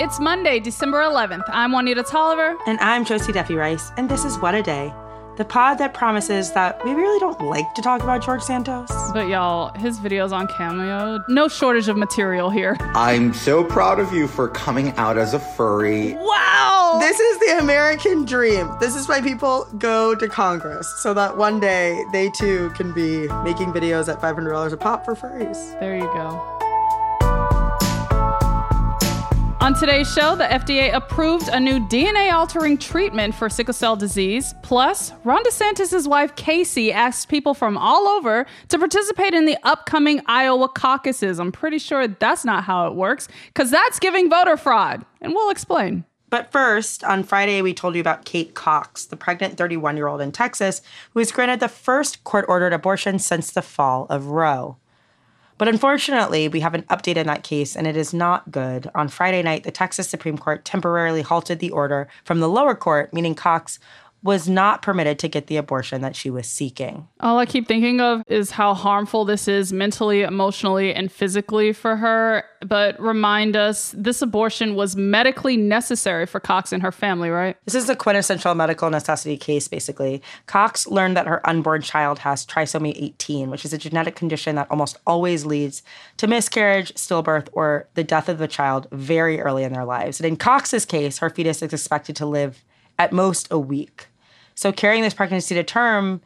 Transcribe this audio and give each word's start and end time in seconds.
It's 0.00 0.20
Monday, 0.20 0.60
December 0.60 0.98
11th. 0.98 1.42
I'm 1.48 1.72
Juanita 1.72 2.04
Tolliver. 2.04 2.56
And 2.68 2.78
I'm 2.78 3.04
Josie 3.04 3.32
Duffy 3.32 3.56
Rice, 3.56 3.90
and 3.96 4.08
this 4.08 4.24
is 4.24 4.38
What 4.38 4.54
a 4.54 4.62
Day, 4.62 4.94
the 5.36 5.44
pod 5.44 5.78
that 5.78 5.92
promises 5.92 6.52
that 6.52 6.84
we 6.84 6.92
really 6.92 7.18
don't 7.18 7.40
like 7.40 7.74
to 7.74 7.82
talk 7.82 8.04
about 8.04 8.22
George 8.24 8.42
Santos. 8.42 8.88
But 9.12 9.26
y'all, 9.26 9.76
his 9.76 9.98
videos 9.98 10.30
on 10.30 10.46
Cameo, 10.46 11.18
no 11.28 11.48
shortage 11.48 11.88
of 11.88 11.96
material 11.96 12.48
here. 12.48 12.76
I'm 12.94 13.34
so 13.34 13.64
proud 13.64 13.98
of 13.98 14.12
you 14.12 14.28
for 14.28 14.46
coming 14.46 14.90
out 14.98 15.18
as 15.18 15.34
a 15.34 15.40
furry. 15.40 16.14
Wow! 16.14 16.98
This 17.00 17.18
is 17.18 17.38
the 17.40 17.58
American 17.58 18.24
dream. 18.24 18.70
This 18.78 18.94
is 18.94 19.08
why 19.08 19.20
people 19.20 19.64
go 19.78 20.14
to 20.14 20.28
Congress, 20.28 20.86
so 21.02 21.12
that 21.14 21.36
one 21.36 21.58
day 21.58 22.04
they 22.12 22.30
too 22.30 22.70
can 22.76 22.92
be 22.92 23.26
making 23.42 23.72
videos 23.72 24.08
at 24.08 24.20
$500 24.20 24.72
a 24.72 24.76
pop 24.76 25.04
for 25.04 25.16
furries. 25.16 25.80
There 25.80 25.96
you 25.96 26.04
go. 26.04 26.67
On 29.68 29.74
today's 29.74 30.10
show, 30.10 30.34
the 30.34 30.44
FDA 30.44 30.94
approved 30.94 31.48
a 31.48 31.60
new 31.60 31.78
DNA 31.88 32.32
altering 32.32 32.78
treatment 32.78 33.34
for 33.34 33.50
sickle 33.50 33.74
cell 33.74 33.96
disease. 33.96 34.54
Plus, 34.62 35.12
Ron 35.24 35.44
DeSantis' 35.44 36.06
wife 36.06 36.34
Casey 36.36 36.90
asked 36.90 37.28
people 37.28 37.52
from 37.52 37.76
all 37.76 38.08
over 38.08 38.46
to 38.68 38.78
participate 38.78 39.34
in 39.34 39.44
the 39.44 39.58
upcoming 39.64 40.22
Iowa 40.24 40.70
caucuses. 40.70 41.38
I'm 41.38 41.52
pretty 41.52 41.78
sure 41.78 42.08
that's 42.08 42.46
not 42.46 42.64
how 42.64 42.86
it 42.86 42.94
works, 42.94 43.28
because 43.48 43.70
that's 43.70 43.98
giving 43.98 44.30
voter 44.30 44.56
fraud. 44.56 45.04
And 45.20 45.34
we'll 45.34 45.50
explain. 45.50 46.06
But 46.30 46.50
first, 46.50 47.04
on 47.04 47.22
Friday, 47.22 47.60
we 47.60 47.74
told 47.74 47.94
you 47.94 48.00
about 48.00 48.24
Kate 48.24 48.54
Cox, 48.54 49.04
the 49.04 49.16
pregnant 49.18 49.58
31 49.58 49.98
year 49.98 50.08
old 50.08 50.22
in 50.22 50.32
Texas, 50.32 50.80
who 51.12 51.20
was 51.20 51.30
granted 51.30 51.60
the 51.60 51.68
first 51.68 52.24
court 52.24 52.46
ordered 52.48 52.72
abortion 52.72 53.18
since 53.18 53.50
the 53.50 53.60
fall 53.60 54.06
of 54.08 54.28
Roe. 54.28 54.78
But 55.58 55.66
unfortunately, 55.66 56.46
we 56.46 56.60
have 56.60 56.74
an 56.74 56.84
update 56.84 57.16
in 57.16 57.26
that 57.26 57.42
case, 57.42 57.76
and 57.76 57.86
it 57.86 57.96
is 57.96 58.14
not 58.14 58.50
good. 58.52 58.88
On 58.94 59.08
Friday 59.08 59.42
night, 59.42 59.64
the 59.64 59.72
Texas 59.72 60.08
Supreme 60.08 60.38
Court 60.38 60.64
temporarily 60.64 61.22
halted 61.22 61.58
the 61.58 61.72
order 61.72 62.08
from 62.24 62.38
the 62.38 62.48
lower 62.48 62.76
court, 62.76 63.12
meaning 63.12 63.34
Cox 63.34 63.80
was 64.22 64.48
not 64.48 64.82
permitted 64.82 65.18
to 65.20 65.28
get 65.28 65.46
the 65.46 65.56
abortion 65.56 66.00
that 66.00 66.16
she 66.16 66.28
was 66.28 66.48
seeking. 66.48 67.06
All 67.20 67.38
I 67.38 67.46
keep 67.46 67.68
thinking 67.68 68.00
of 68.00 68.22
is 68.26 68.50
how 68.50 68.74
harmful 68.74 69.24
this 69.24 69.46
is 69.46 69.72
mentally, 69.72 70.22
emotionally, 70.22 70.92
and 70.92 71.10
physically 71.10 71.72
for 71.72 71.96
her. 71.96 72.44
But 72.66 73.00
remind 73.00 73.56
us 73.56 73.94
this 73.96 74.20
abortion 74.20 74.74
was 74.74 74.96
medically 74.96 75.56
necessary 75.56 76.26
for 76.26 76.40
Cox 76.40 76.72
and 76.72 76.82
her 76.82 76.90
family, 76.90 77.30
right? 77.30 77.56
This 77.64 77.76
is 77.76 77.88
a 77.88 77.94
quintessential 77.94 78.54
medical 78.56 78.90
necessity 78.90 79.36
case, 79.36 79.68
basically. 79.68 80.20
Cox 80.46 80.88
learned 80.88 81.16
that 81.16 81.28
her 81.28 81.46
unborn 81.48 81.82
child 81.82 82.18
has 82.20 82.44
trisomy 82.44 82.94
18, 82.96 83.50
which 83.50 83.64
is 83.64 83.72
a 83.72 83.78
genetic 83.78 84.16
condition 84.16 84.56
that 84.56 84.68
almost 84.70 84.98
always 85.06 85.44
leads 85.44 85.82
to 86.16 86.26
miscarriage, 86.26 86.92
stillbirth, 86.94 87.48
or 87.52 87.88
the 87.94 88.04
death 88.04 88.28
of 88.28 88.38
the 88.38 88.48
child 88.48 88.88
very 88.90 89.40
early 89.40 89.62
in 89.62 89.72
their 89.72 89.84
lives. 89.84 90.18
And 90.18 90.26
in 90.26 90.36
Cox's 90.36 90.84
case, 90.84 91.18
her 91.18 91.30
fetus 91.30 91.62
is 91.62 91.72
expected 91.72 92.16
to 92.16 92.26
live 92.26 92.64
at 92.98 93.12
most 93.12 93.48
a 93.50 93.58
week. 93.58 94.08
So 94.54 94.72
carrying 94.72 95.02
this 95.02 95.14
pregnancy 95.14 95.54
to 95.54 95.62
term 95.62 96.20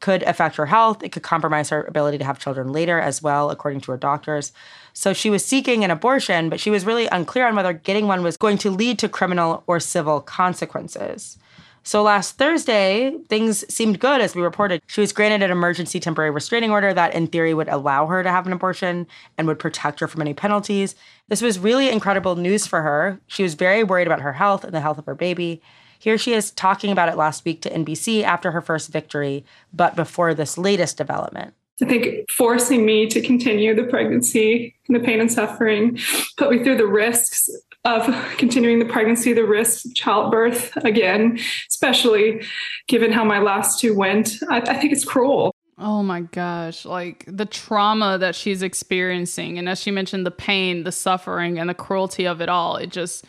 could 0.00 0.22
affect 0.24 0.56
her 0.56 0.66
health. 0.66 1.02
It 1.02 1.10
could 1.12 1.22
compromise 1.22 1.70
her 1.70 1.84
ability 1.84 2.18
to 2.18 2.24
have 2.24 2.38
children 2.38 2.72
later 2.72 3.00
as 3.00 3.22
well, 3.22 3.50
according 3.50 3.80
to 3.82 3.92
her 3.92 3.96
doctors. 3.96 4.52
So 4.92 5.12
she 5.12 5.30
was 5.30 5.44
seeking 5.44 5.84
an 5.84 5.90
abortion, 5.90 6.50
but 6.50 6.60
she 6.60 6.70
was 6.70 6.84
really 6.84 7.06
unclear 7.06 7.46
on 7.46 7.56
whether 7.56 7.72
getting 7.72 8.06
one 8.06 8.22
was 8.22 8.36
going 8.36 8.58
to 8.58 8.70
lead 8.70 8.98
to 8.98 9.08
criminal 9.08 9.62
or 9.66 9.80
civil 9.80 10.20
consequences. 10.20 11.38
So 11.82 12.02
last 12.02 12.36
Thursday, 12.36 13.16
things 13.28 13.64
seemed 13.72 14.00
good 14.00 14.20
as 14.20 14.34
we 14.34 14.42
reported. 14.42 14.82
She 14.88 15.00
was 15.00 15.12
granted 15.12 15.42
an 15.42 15.52
emergency 15.52 16.00
temporary 16.00 16.32
restraining 16.32 16.72
order 16.72 16.92
that, 16.92 17.14
in 17.14 17.28
theory, 17.28 17.54
would 17.54 17.68
allow 17.68 18.06
her 18.06 18.24
to 18.24 18.30
have 18.30 18.44
an 18.44 18.52
abortion 18.52 19.06
and 19.38 19.46
would 19.46 19.60
protect 19.60 20.00
her 20.00 20.08
from 20.08 20.20
any 20.20 20.34
penalties. 20.34 20.96
This 21.28 21.40
was 21.40 21.60
really 21.60 21.88
incredible 21.88 22.34
news 22.34 22.66
for 22.66 22.82
her. 22.82 23.20
She 23.28 23.44
was 23.44 23.54
very 23.54 23.84
worried 23.84 24.08
about 24.08 24.20
her 24.20 24.32
health 24.32 24.64
and 24.64 24.74
the 24.74 24.80
health 24.80 24.98
of 24.98 25.06
her 25.06 25.14
baby. 25.14 25.62
Here 25.98 26.18
she 26.18 26.32
is 26.32 26.50
talking 26.50 26.92
about 26.92 27.08
it 27.08 27.16
last 27.16 27.44
week 27.44 27.62
to 27.62 27.70
NBC 27.70 28.22
after 28.22 28.50
her 28.50 28.60
first 28.60 28.90
victory, 28.90 29.44
but 29.72 29.96
before 29.96 30.34
this 30.34 30.58
latest 30.58 30.96
development. 30.96 31.54
I 31.82 31.84
think 31.84 32.30
forcing 32.30 32.86
me 32.86 33.06
to 33.08 33.20
continue 33.20 33.74
the 33.74 33.84
pregnancy 33.84 34.74
and 34.88 34.96
the 34.96 35.00
pain 35.00 35.20
and 35.20 35.30
suffering 35.30 35.98
put 36.38 36.50
me 36.50 36.64
through 36.64 36.78
the 36.78 36.86
risks 36.86 37.50
of 37.84 38.06
continuing 38.38 38.78
the 38.78 38.86
pregnancy, 38.86 39.32
the 39.32 39.44
risks 39.44 39.84
of 39.84 39.94
childbirth 39.94 40.74
again, 40.78 41.38
especially 41.68 42.42
given 42.88 43.12
how 43.12 43.24
my 43.24 43.38
last 43.38 43.78
two 43.78 43.94
went. 43.94 44.36
I, 44.50 44.60
I 44.60 44.76
think 44.76 44.92
it's 44.92 45.04
cruel. 45.04 45.52
Oh 45.78 46.02
my 46.02 46.22
gosh, 46.22 46.86
like 46.86 47.24
the 47.28 47.44
trauma 47.44 48.16
that 48.18 48.34
she's 48.34 48.62
experiencing. 48.62 49.58
And 49.58 49.68
as 49.68 49.80
she 49.80 49.90
mentioned, 49.90 50.24
the 50.24 50.30
pain, 50.30 50.84
the 50.84 50.92
suffering, 50.92 51.58
and 51.58 51.68
the 51.68 51.74
cruelty 51.74 52.26
of 52.26 52.40
it 52.40 52.48
all. 52.48 52.76
It 52.76 52.88
just, 52.88 53.26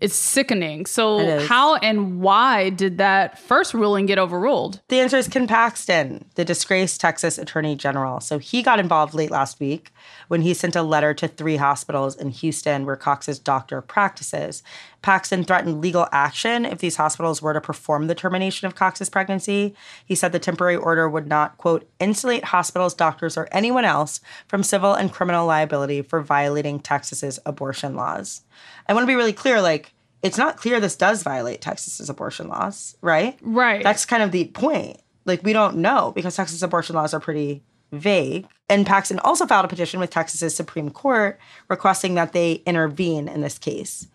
it's 0.00 0.14
sickening. 0.14 0.86
So, 0.86 1.40
how 1.46 1.76
and 1.76 2.20
why 2.20 2.70
did 2.70 2.98
that 2.98 3.38
first 3.38 3.74
ruling 3.74 4.06
get 4.06 4.18
overruled? 4.18 4.80
The 4.88 5.00
answer 5.00 5.16
is 5.16 5.28
Ken 5.28 5.46
Paxton, 5.46 6.24
the 6.34 6.44
disgraced 6.44 7.00
Texas 7.00 7.38
Attorney 7.38 7.74
General. 7.76 8.20
So, 8.20 8.38
he 8.38 8.62
got 8.62 8.78
involved 8.78 9.14
late 9.14 9.30
last 9.30 9.60
week 9.60 9.92
when 10.28 10.42
he 10.42 10.54
sent 10.54 10.76
a 10.76 10.82
letter 10.82 11.14
to 11.14 11.28
three 11.28 11.56
hospitals 11.56 12.16
in 12.16 12.30
Houston 12.30 12.86
where 12.86 12.96
Cox's 12.96 13.38
doctor 13.38 13.80
practices. 13.80 14.62
Paxton 15.00 15.44
threatened 15.44 15.80
legal 15.80 16.08
action 16.10 16.64
if 16.64 16.78
these 16.78 16.96
hospitals 16.96 17.40
were 17.40 17.52
to 17.52 17.60
perform 17.60 18.06
the 18.06 18.14
termination 18.14 18.66
of 18.66 18.74
Cox's 18.74 19.08
pregnancy. 19.08 19.74
He 20.04 20.14
said 20.14 20.32
the 20.32 20.38
temporary 20.38 20.76
order 20.76 21.08
would 21.08 21.26
not, 21.26 21.56
quote, 21.56 21.88
insulate 22.00 22.44
hospitals, 22.44 22.94
doctors, 22.94 23.36
or 23.36 23.48
anyone 23.52 23.84
else 23.84 24.20
from 24.48 24.62
civil 24.62 24.94
and 24.94 25.12
criminal 25.12 25.46
liability 25.46 26.02
for 26.02 26.20
violating 26.20 26.80
Texas's 26.80 27.38
abortion 27.46 27.94
laws. 27.94 28.42
I 28.88 28.94
want 28.94 29.04
to 29.04 29.08
be 29.08 29.14
really 29.14 29.32
clear 29.32 29.60
like, 29.60 29.92
it's 30.22 30.38
not 30.38 30.56
clear 30.56 30.80
this 30.80 30.96
does 30.96 31.22
violate 31.22 31.60
Texas's 31.60 32.10
abortion 32.10 32.48
laws, 32.48 32.96
right? 33.00 33.38
Right. 33.40 33.84
That's 33.84 34.04
kind 34.04 34.22
of 34.22 34.32
the 34.32 34.46
point. 34.46 35.00
Like, 35.24 35.44
we 35.44 35.52
don't 35.52 35.76
know 35.76 36.12
because 36.14 36.34
Texas 36.34 36.62
abortion 36.62 36.96
laws 36.96 37.14
are 37.14 37.20
pretty 37.20 37.62
vague. 37.92 38.48
And 38.68 38.84
Paxton 38.84 39.18
also 39.20 39.46
filed 39.46 39.64
a 39.64 39.68
petition 39.68 40.00
with 40.00 40.10
Texas's 40.10 40.54
Supreme 40.54 40.90
Court 40.90 41.38
requesting 41.68 42.14
that 42.14 42.32
they 42.32 42.54
intervene 42.66 43.28
in 43.28 43.40
this 43.42 43.58
case. 43.58 44.08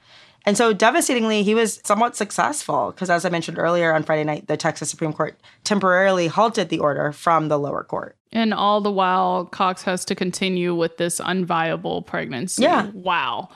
And 0.45 0.57
so, 0.57 0.73
devastatingly, 0.73 1.43
he 1.43 1.55
was 1.55 1.79
somewhat 1.85 2.17
successful 2.17 2.91
because, 2.91 3.09
as 3.09 3.23
I 3.23 3.29
mentioned 3.29 3.57
earlier 3.57 3.93
on 3.93 4.03
Friday 4.03 4.25
night, 4.25 4.47
the 4.47 4.57
Texas 4.57 4.89
Supreme 4.89 5.13
Court 5.13 5.39
temporarily 5.63 6.27
halted 6.27 6.69
the 6.69 6.79
order 6.79 7.13
from 7.13 7.47
the 7.47 7.57
lower 7.57 7.83
court. 7.83 8.17
And 8.33 8.53
all 8.53 8.81
the 8.81 8.91
while, 8.91 9.45
Cox 9.45 9.83
has 9.83 10.03
to 10.05 10.15
continue 10.15 10.75
with 10.75 10.97
this 10.97 11.21
unviable 11.21 12.05
pregnancy. 12.05 12.63
Yeah. 12.63 12.89
Wow. 12.93 13.49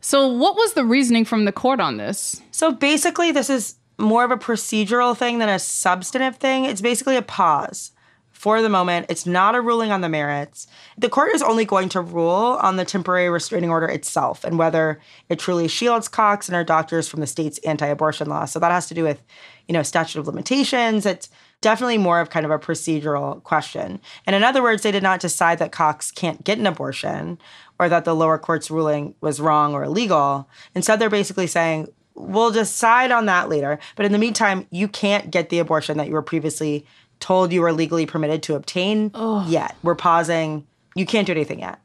So, 0.00 0.28
what 0.28 0.54
was 0.54 0.74
the 0.74 0.84
reasoning 0.84 1.24
from 1.24 1.46
the 1.46 1.52
court 1.52 1.80
on 1.80 1.96
this? 1.96 2.40
So, 2.52 2.70
basically, 2.70 3.32
this 3.32 3.50
is 3.50 3.74
more 3.98 4.24
of 4.24 4.30
a 4.30 4.36
procedural 4.36 5.16
thing 5.16 5.38
than 5.38 5.48
a 5.48 5.58
substantive 5.58 6.36
thing. 6.36 6.64
It's 6.64 6.80
basically 6.80 7.16
a 7.16 7.22
pause 7.22 7.90
for 8.34 8.60
the 8.60 8.68
moment. 8.68 9.06
It's 9.08 9.24
not 9.24 9.54
a 9.54 9.60
ruling 9.62 9.90
on 9.90 10.02
the 10.02 10.08
merits. 10.08 10.66
The 10.98 11.08
court 11.08 11.34
is 11.34 11.42
only 11.42 11.64
going 11.64 11.88
to 11.90 12.02
rule 12.02 12.58
on 12.60 12.76
the 12.76 12.84
temporary 12.84 13.30
restraining 13.30 13.70
order 13.70 13.86
itself 13.86 14.44
and 14.44 14.58
whether 14.58 15.00
it 15.30 15.38
truly 15.38 15.66
shields 15.66 16.08
Cox 16.08 16.46
and 16.46 16.54
her 16.54 16.64
doctors 16.64 17.08
from 17.08 17.20
the 17.20 17.26
state's 17.26 17.58
anti-abortion 17.58 18.28
law. 18.28 18.44
So 18.44 18.58
that 18.58 18.72
has 18.72 18.86
to 18.88 18.94
do 18.94 19.04
with, 19.04 19.22
you 19.66 19.72
know, 19.72 19.82
statute 19.82 20.20
of 20.20 20.26
limitations. 20.26 21.06
It's 21.06 21.30
definitely 21.62 21.96
more 21.96 22.20
of 22.20 22.28
kind 22.28 22.44
of 22.44 22.52
a 22.52 22.58
procedural 22.58 23.42
question. 23.44 24.00
And 24.26 24.36
in 24.36 24.44
other 24.44 24.62
words, 24.62 24.82
they 24.82 24.92
did 24.92 25.02
not 25.02 25.20
decide 25.20 25.58
that 25.60 25.72
Cox 25.72 26.10
can't 26.10 26.44
get 26.44 26.58
an 26.58 26.66
abortion 26.66 27.38
or 27.78 27.88
that 27.88 28.04
the 28.04 28.14
lower 28.14 28.36
court's 28.36 28.70
ruling 28.70 29.14
was 29.22 29.40
wrong 29.40 29.72
or 29.72 29.84
illegal. 29.84 30.48
Instead, 30.74 30.98
they're 30.98 31.08
basically 31.08 31.46
saying, 31.46 31.88
we'll 32.14 32.50
decide 32.50 33.10
on 33.10 33.26
that 33.26 33.48
later. 33.48 33.78
But 33.96 34.06
in 34.06 34.12
the 34.12 34.18
meantime, 34.18 34.66
you 34.70 34.86
can't 34.86 35.30
get 35.30 35.48
the 35.48 35.58
abortion 35.60 35.96
that 35.98 36.08
you 36.08 36.12
were 36.12 36.22
previously 36.22 36.84
told 37.20 37.52
you 37.52 37.60
were 37.60 37.72
legally 37.72 38.06
permitted 38.06 38.42
to 38.44 38.54
obtain 38.54 39.10
Ugh. 39.14 39.48
yet. 39.48 39.76
We're 39.82 39.94
pausing. 39.94 40.66
You 40.94 41.06
can't 41.06 41.26
do 41.26 41.32
anything 41.32 41.60
yet. 41.60 41.78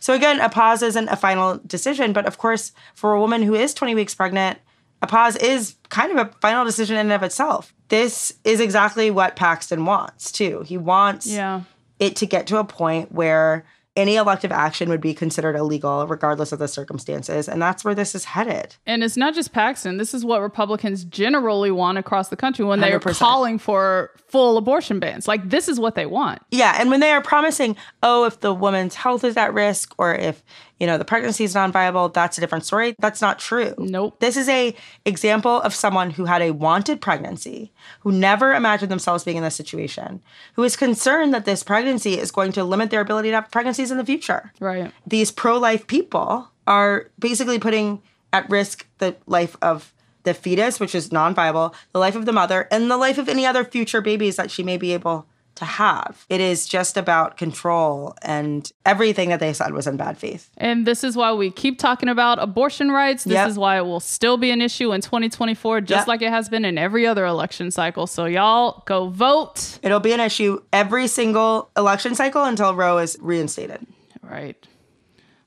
So 0.00 0.12
again, 0.12 0.40
a 0.40 0.48
pause 0.48 0.82
isn't 0.82 1.08
a 1.08 1.16
final 1.16 1.60
decision, 1.66 2.12
but 2.12 2.26
of 2.26 2.38
course, 2.38 2.72
for 2.94 3.12
a 3.14 3.20
woman 3.20 3.42
who 3.42 3.54
is 3.54 3.72
20 3.74 3.94
weeks 3.94 4.14
pregnant, 4.14 4.58
a 5.02 5.06
pause 5.06 5.36
is 5.36 5.76
kind 5.88 6.12
of 6.12 6.18
a 6.26 6.30
final 6.40 6.64
decision 6.64 6.96
in 6.96 7.06
and 7.06 7.12
of 7.12 7.22
itself. 7.22 7.74
This 7.88 8.34
is 8.44 8.60
exactly 8.60 9.10
what 9.10 9.36
Paxton 9.36 9.84
wants 9.84 10.30
too. 10.32 10.62
He 10.66 10.76
wants 10.76 11.26
Yeah. 11.26 11.62
it 11.98 12.16
to 12.16 12.26
get 12.26 12.46
to 12.48 12.58
a 12.58 12.64
point 12.64 13.12
where 13.12 13.64
any 13.96 14.16
elective 14.16 14.50
action 14.50 14.88
would 14.88 15.00
be 15.00 15.14
considered 15.14 15.54
illegal 15.54 16.06
regardless 16.06 16.50
of 16.50 16.58
the 16.58 16.66
circumstances 16.66 17.48
and 17.48 17.62
that's 17.62 17.84
where 17.84 17.94
this 17.94 18.14
is 18.14 18.24
headed 18.24 18.74
And 18.86 19.04
it's 19.04 19.16
not 19.16 19.34
just 19.34 19.52
Paxton. 19.52 19.98
This 19.98 20.12
is 20.14 20.24
what 20.24 20.40
Republicans 20.40 21.04
generally 21.04 21.70
want 21.70 21.98
across 21.98 22.28
the 22.28 22.36
country 22.36 22.64
when 22.64 22.80
they 22.80 22.92
are 22.92 22.98
100%. 23.00 23.18
calling 23.18 23.58
for 23.58 24.10
full 24.26 24.56
abortion 24.56 24.98
bans. 24.98 25.28
Like, 25.28 25.48
this 25.48 25.68
is 25.68 25.78
what 25.78 25.94
they 25.94 26.06
want. 26.06 26.42
yeah 26.50 26.76
and 26.80 26.90
when 26.90 27.00
they 27.00 27.12
are 27.12 27.22
promising 27.22 27.76
oh 28.02 28.24
if 28.24 28.40
the 28.40 28.52
woman's 28.52 28.94
health 28.96 29.22
is 29.24 29.36
at 29.36 29.54
risk 29.54 29.94
or 29.98 30.14
if 30.14 30.42
you 30.80 30.86
know 30.86 30.98
the 30.98 31.04
pregnancy 31.04 31.44
is 31.44 31.54
non-viable 31.54 32.08
that's 32.10 32.36
a 32.38 32.40
different 32.40 32.64
story 32.64 32.94
that's 32.98 33.20
not 33.20 33.38
true 33.38 33.74
Nope. 33.78 34.18
this 34.20 34.36
is 34.36 34.48
a 34.48 34.74
example 35.04 35.60
of 35.62 35.74
someone 35.74 36.10
who 36.10 36.24
had 36.24 36.42
a 36.42 36.50
wanted 36.50 37.00
pregnancy 37.00 37.72
who 38.00 38.12
never 38.12 38.52
imagined 38.52 38.90
themselves 38.90 39.24
being 39.24 39.36
in 39.36 39.42
this 39.42 39.54
situation 39.56 40.20
who 40.54 40.62
is 40.64 40.76
concerned 40.76 41.32
that 41.34 41.44
this 41.44 41.62
pregnancy 41.62 42.18
is 42.18 42.30
going 42.30 42.52
to 42.52 42.64
limit 42.64 42.90
their 42.90 43.00
ability 43.00 43.30
to 43.30 43.34
have 43.36 43.50
pregnancies 43.50 43.90
in 43.90 43.98
the 43.98 44.04
future 44.04 44.52
Right. 44.60 44.90
these 45.06 45.30
pro-life 45.30 45.86
people 45.86 46.50
are 46.66 47.10
basically 47.18 47.58
putting 47.58 48.02
at 48.32 48.48
risk 48.50 48.86
the 48.98 49.14
life 49.26 49.56
of 49.62 49.92
the 50.24 50.34
fetus, 50.34 50.80
which 50.80 50.94
is 50.94 51.12
non 51.12 51.34
viable, 51.34 51.74
the 51.92 51.98
life 51.98 52.16
of 52.16 52.24
the 52.24 52.32
mother, 52.32 52.66
and 52.70 52.90
the 52.90 52.96
life 52.96 53.18
of 53.18 53.28
any 53.28 53.44
other 53.44 53.62
future 53.62 54.00
babies 54.00 54.36
that 54.36 54.50
she 54.50 54.62
may 54.62 54.78
be 54.78 54.94
able 54.94 55.26
to 55.56 55.64
have. 55.64 56.24
It 56.28 56.40
is 56.40 56.66
just 56.66 56.96
about 56.96 57.36
control, 57.36 58.14
and 58.22 58.70
everything 58.84 59.28
that 59.28 59.40
they 59.40 59.52
said 59.52 59.72
was 59.72 59.86
in 59.86 59.96
bad 59.96 60.18
faith. 60.18 60.50
And 60.56 60.86
this 60.86 61.04
is 61.04 61.16
why 61.16 61.32
we 61.32 61.50
keep 61.50 61.78
talking 61.78 62.08
about 62.08 62.38
abortion 62.42 62.90
rights. 62.90 63.24
This 63.24 63.34
Yep. 63.34 63.48
is 63.50 63.58
why 63.58 63.76
it 63.78 63.84
will 63.84 64.00
still 64.00 64.36
be 64.36 64.50
an 64.50 64.60
issue 64.60 64.92
in 64.92 65.00
2024, 65.00 65.80
just 65.80 66.02
Yep. 66.02 66.08
like 66.08 66.22
it 66.22 66.30
has 66.30 66.48
been 66.48 66.64
in 66.64 66.76
every 66.78 67.06
other 67.06 67.24
election 67.26 67.70
cycle. 67.70 68.06
So, 68.06 68.24
y'all 68.24 68.82
go 68.86 69.08
vote. 69.08 69.78
It'll 69.82 70.00
be 70.00 70.12
an 70.12 70.20
issue 70.20 70.60
every 70.72 71.06
single 71.06 71.70
election 71.76 72.14
cycle 72.14 72.44
until 72.44 72.74
Roe 72.74 72.98
is 72.98 73.16
reinstated. 73.20 73.86
Right. 74.22 74.56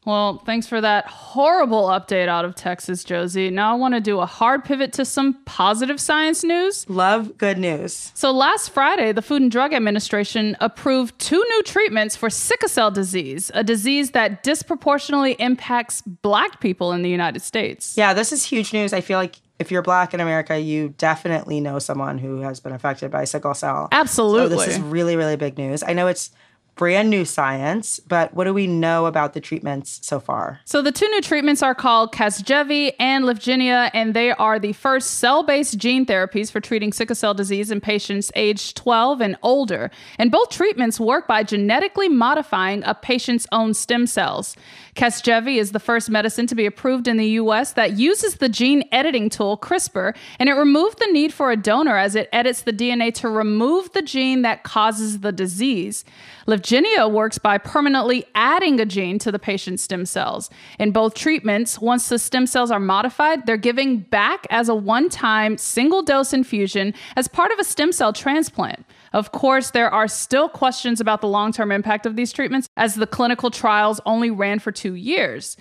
Well, 0.08 0.42
thanks 0.46 0.68
for 0.68 0.80
that 0.80 1.06
horrible 1.08 1.88
update 1.88 2.30
out 2.30 2.46
of 2.46 2.56
Texas, 2.56 3.04
Josie. 3.04 3.50
Now 3.50 3.74
I 3.74 3.76
want 3.76 3.94
to 3.94 4.00
do 4.00 4.22
a 4.22 4.26
hard 4.26 4.64
pivot 4.64 4.94
to 4.94 5.04
some 5.04 5.34
positive 5.44 6.00
science 6.00 6.46
news. 6.46 6.90
Love 6.90 7.38
good 7.38 7.58
news. 7.58 8.14
So 8.16 8.32
last 8.32 8.70
Friday, 8.70 9.12
the 9.12 9.22
Food 9.22 9.42
and 9.42 9.52
Drug 9.52 9.74
Administration 9.74 10.56
approved 10.62 11.20
two 11.20 11.44
new 11.44 11.64
treatments 11.64 12.16
for 12.16 12.30
sickle 12.30 12.70
cell 12.70 12.90
disease, 12.90 13.52
a 13.54 13.66
disease 13.66 14.12
that 14.12 14.44
disproportionately 14.44 15.34
impacts 15.40 16.02
black 16.04 16.62
people 16.62 16.94
in 16.94 17.02
the 17.02 17.10
United 17.10 17.42
States. 17.42 17.98
Yeah, 17.98 18.14
this 18.14 18.32
is 18.32 18.46
huge 18.46 18.72
news. 18.72 18.94
I 18.94 19.02
feel 19.02 19.20
like 19.20 19.36
if 19.60 19.72
you're 19.72 19.82
black 19.82 20.14
in 20.14 20.22
America, 20.22 20.58
you 20.58 20.96
definitely 20.98 21.60
know 21.60 21.80
someone 21.80 22.18
who 22.18 22.40
has 22.40 22.62
been 22.62 22.72
affected 22.72 23.12
by 23.12 23.26
sickle 23.26 23.54
cell. 23.54 23.90
Absolutely. 23.92 24.58
So 24.58 24.66
this 24.68 24.78
is 24.78 24.80
really, 24.80 25.18
really 25.18 25.36
big 25.36 25.58
news. 25.58 25.84
I 25.84 25.92
know 25.92 26.08
it's 26.08 26.32
brand 26.78 27.10
new 27.10 27.26
science, 27.26 28.00
but 28.00 28.34
what 28.34 28.46
do 28.46 28.54
we 28.54 28.68
know 28.68 29.06
about 29.06 29.34
the 29.34 29.42
treatments 29.42 30.00
so 30.04 30.20
far? 30.20 30.60
So 30.66 30.82
the 30.82 30.92
two 30.92 31.08
new 31.10 31.22
treatments 31.22 31.62
are 31.62 31.76
called 31.76 32.14
Casgevy 32.14 32.94
and 33.00 33.26
Lyfgenia, 33.26 33.90
and 33.94 34.14
they 34.14 34.32
are 34.32 34.60
the 34.60 34.74
first 34.74 35.16
cell-based 35.16 35.78
gene 35.78 36.06
therapies 36.06 36.52
for 36.52 36.60
treating 36.60 36.94
sickle 36.94 37.16
cell 37.16 37.34
disease 37.34 37.72
in 37.72 37.82
patients 37.82 38.32
aged 38.36 38.78
12 38.78 39.22
and 39.22 39.38
older. 39.42 39.92
And 40.18 40.32
both 40.32 40.50
treatments 40.50 41.00
work 41.00 41.28
by 41.28 41.44
genetically 41.44 42.10
modifying 42.10 42.84
a 42.86 42.94
patient's 42.94 43.48
own 43.52 43.74
stem 43.74 44.08
cells. 44.08 44.56
Casgevy 44.98 45.58
is 45.58 45.74
the 45.74 45.80
first 45.80 46.10
medicine 46.10 46.48
to 46.48 46.56
be 46.56 46.66
approved 46.66 47.08
in 47.08 47.18
the 47.18 47.30
US 47.42 47.74
that 47.74 48.00
uses 48.00 48.38
the 48.38 48.50
gene 48.50 48.84
editing 48.92 49.30
tool 49.30 49.56
CRISPR, 49.56 50.16
and 50.40 50.50
it 50.50 50.54
removed 50.54 50.98
the 50.98 51.12
need 51.12 51.32
for 51.32 51.52
a 51.52 51.56
donor 51.56 51.96
as 51.98 52.16
it 52.16 52.28
edits 52.34 52.64
the 52.64 52.74
DNA 52.74 53.14
to 53.14 53.30
remove 53.30 53.92
the 53.94 54.02
gene 54.02 54.42
that 54.42 54.64
causes 54.64 55.20
the 55.20 55.32
disease. 55.32 56.04
Lyfgenia 56.48 57.12
works 57.12 57.38
by 57.38 57.60
permanently 57.60 58.26
adding 58.34 58.80
a 58.80 58.86
gene 58.88 59.20
to 59.20 59.32
the 59.32 59.38
patient's 59.38 59.84
stem 59.84 60.04
cells. 60.04 60.50
In 60.80 60.92
both 60.92 61.14
treatments, 61.14 61.80
once 61.80 62.10
the 62.10 62.18
stem 62.18 62.48
cells 62.48 62.72
are 62.72 62.80
modified, 62.80 63.46
they're 63.46 63.56
giving 63.56 64.00
back 64.00 64.48
as 64.50 64.68
a 64.68 64.74
one 64.74 65.10
time 65.10 65.60
single 65.60 66.02
dose 66.02 66.34
infusion 66.34 66.96
as 67.16 67.28
part 67.28 67.52
of 67.52 67.60
a 67.60 67.64
stem 67.64 67.92
cell 67.92 68.14
transplant. 68.14 68.84
Of 69.14 69.32
course, 69.32 69.72
there 69.72 69.90
are 69.90 70.08
still 70.08 70.50
questions 70.50 71.02
about 71.02 71.22
the 71.22 71.28
long 71.28 71.52
term 71.52 71.72
impact 71.72 72.06
of 72.06 72.16
these 72.16 72.32
treatments 72.32 72.68
as 72.78 72.96
the 72.96 73.08
clinical 73.08 73.52
trials 73.52 74.00
only 74.06 74.32
ran 74.32 74.60
for 74.60 74.72
two 74.72 74.96
years. 74.96 75.58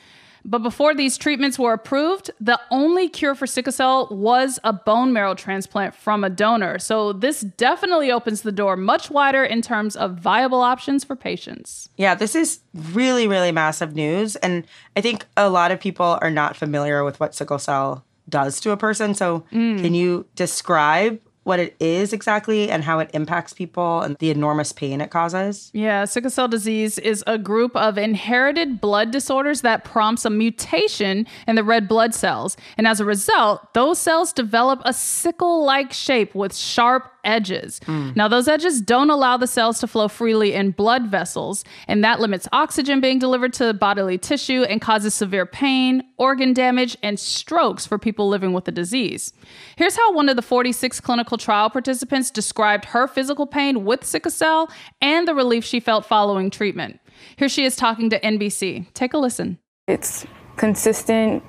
But 0.46 0.62
before 0.62 0.94
these 0.94 1.18
treatments 1.18 1.58
were 1.58 1.72
approved, 1.72 2.30
the 2.40 2.60
only 2.70 3.08
cure 3.08 3.34
for 3.34 3.48
sickle 3.48 3.72
cell 3.72 4.06
was 4.12 4.60
a 4.62 4.72
bone 4.72 5.12
marrow 5.12 5.34
transplant 5.34 5.92
from 5.92 6.22
a 6.22 6.30
donor. 6.30 6.78
So 6.78 7.12
this 7.12 7.40
definitely 7.40 8.12
opens 8.12 8.42
the 8.42 8.52
door 8.52 8.76
much 8.76 9.10
wider 9.10 9.42
in 9.42 9.60
terms 9.60 9.96
of 9.96 10.18
viable 10.18 10.60
options 10.60 11.02
for 11.02 11.16
patients. 11.16 11.88
Yeah, 11.96 12.14
this 12.14 12.36
is 12.36 12.60
really, 12.72 13.26
really 13.26 13.50
massive 13.50 13.96
news. 13.96 14.36
And 14.36 14.64
I 14.94 15.00
think 15.00 15.26
a 15.36 15.50
lot 15.50 15.72
of 15.72 15.80
people 15.80 16.16
are 16.22 16.30
not 16.30 16.56
familiar 16.56 17.02
with 17.02 17.18
what 17.18 17.34
sickle 17.34 17.58
cell 17.58 18.04
does 18.28 18.60
to 18.60 18.70
a 18.70 18.76
person. 18.76 19.14
So, 19.14 19.44
mm. 19.52 19.80
can 19.82 19.94
you 19.94 20.26
describe 20.36 21.20
what 21.46 21.60
it 21.60 21.76
is 21.78 22.12
exactly 22.12 22.68
and 22.70 22.82
how 22.82 22.98
it 22.98 23.08
impacts 23.14 23.52
people 23.52 24.00
and 24.00 24.16
the 24.18 24.30
enormous 24.30 24.72
pain 24.72 25.00
it 25.00 25.10
causes? 25.10 25.70
Yeah, 25.72 26.04
sickle 26.04 26.30
cell 26.30 26.48
disease 26.48 26.98
is 26.98 27.22
a 27.26 27.38
group 27.38 27.76
of 27.76 27.96
inherited 27.96 28.80
blood 28.80 29.12
disorders 29.12 29.60
that 29.60 29.84
prompts 29.84 30.24
a 30.24 30.30
mutation 30.30 31.24
in 31.46 31.54
the 31.54 31.62
red 31.62 31.86
blood 31.86 32.14
cells. 32.14 32.56
And 32.76 32.86
as 32.86 32.98
a 32.98 33.04
result, 33.04 33.72
those 33.74 33.98
cells 34.00 34.32
develop 34.32 34.82
a 34.84 34.92
sickle 34.92 35.64
like 35.64 35.92
shape 35.92 36.34
with 36.34 36.54
sharp 36.54 37.12
edges. 37.26 37.80
Hmm. 37.84 38.12
Now, 38.14 38.28
those 38.28 38.48
edges 38.48 38.80
don't 38.80 39.10
allow 39.10 39.36
the 39.36 39.46
cells 39.46 39.80
to 39.80 39.86
flow 39.86 40.08
freely 40.08 40.54
in 40.54 40.70
blood 40.70 41.08
vessels, 41.08 41.64
and 41.88 42.02
that 42.04 42.20
limits 42.20 42.48
oxygen 42.52 43.00
being 43.00 43.18
delivered 43.18 43.52
to 43.54 43.74
bodily 43.74 44.16
tissue 44.16 44.62
and 44.62 44.80
causes 44.80 45.12
severe 45.12 45.44
pain, 45.44 46.02
organ 46.16 46.54
damage, 46.54 46.96
and 47.02 47.18
strokes 47.18 47.84
for 47.84 47.98
people 47.98 48.28
living 48.28 48.52
with 48.52 48.64
the 48.64 48.72
disease. 48.72 49.32
Here's 49.76 49.96
how 49.96 50.14
one 50.14 50.28
of 50.28 50.36
the 50.36 50.42
46 50.42 51.00
clinical 51.00 51.35
trial 51.36 51.70
participants 51.70 52.30
described 52.30 52.86
her 52.86 53.06
physical 53.06 53.46
pain 53.46 53.84
with 53.84 54.04
sickle 54.04 54.30
cell 54.30 54.70
and 55.00 55.26
the 55.26 55.34
relief 55.34 55.64
she 55.64 55.80
felt 55.80 56.04
following 56.04 56.50
treatment. 56.50 57.00
Here 57.36 57.48
she 57.48 57.64
is 57.64 57.76
talking 57.76 58.10
to 58.10 58.20
NBC. 58.20 58.92
Take 58.94 59.14
a 59.14 59.18
listen. 59.18 59.58
It's 59.86 60.26
consistent, 60.56 61.42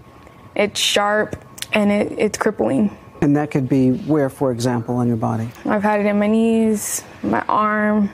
it's 0.56 0.80
sharp, 0.80 1.36
and 1.74 1.92
it, 1.92 2.12
it's 2.18 2.38
crippling. 2.38 2.96
And 3.22 3.36
that 3.36 3.52
could 3.52 3.68
be 3.68 3.92
where, 3.92 4.30
for 4.30 4.52
example, 4.52 4.96
on 4.96 5.08
your 5.08 5.18
body? 5.18 5.50
I've 5.66 5.84
had 5.84 6.00
it 6.00 6.06
in 6.06 6.20
my 6.20 6.28
knees, 6.28 7.04
my 7.24 7.42
arm, 7.50 8.12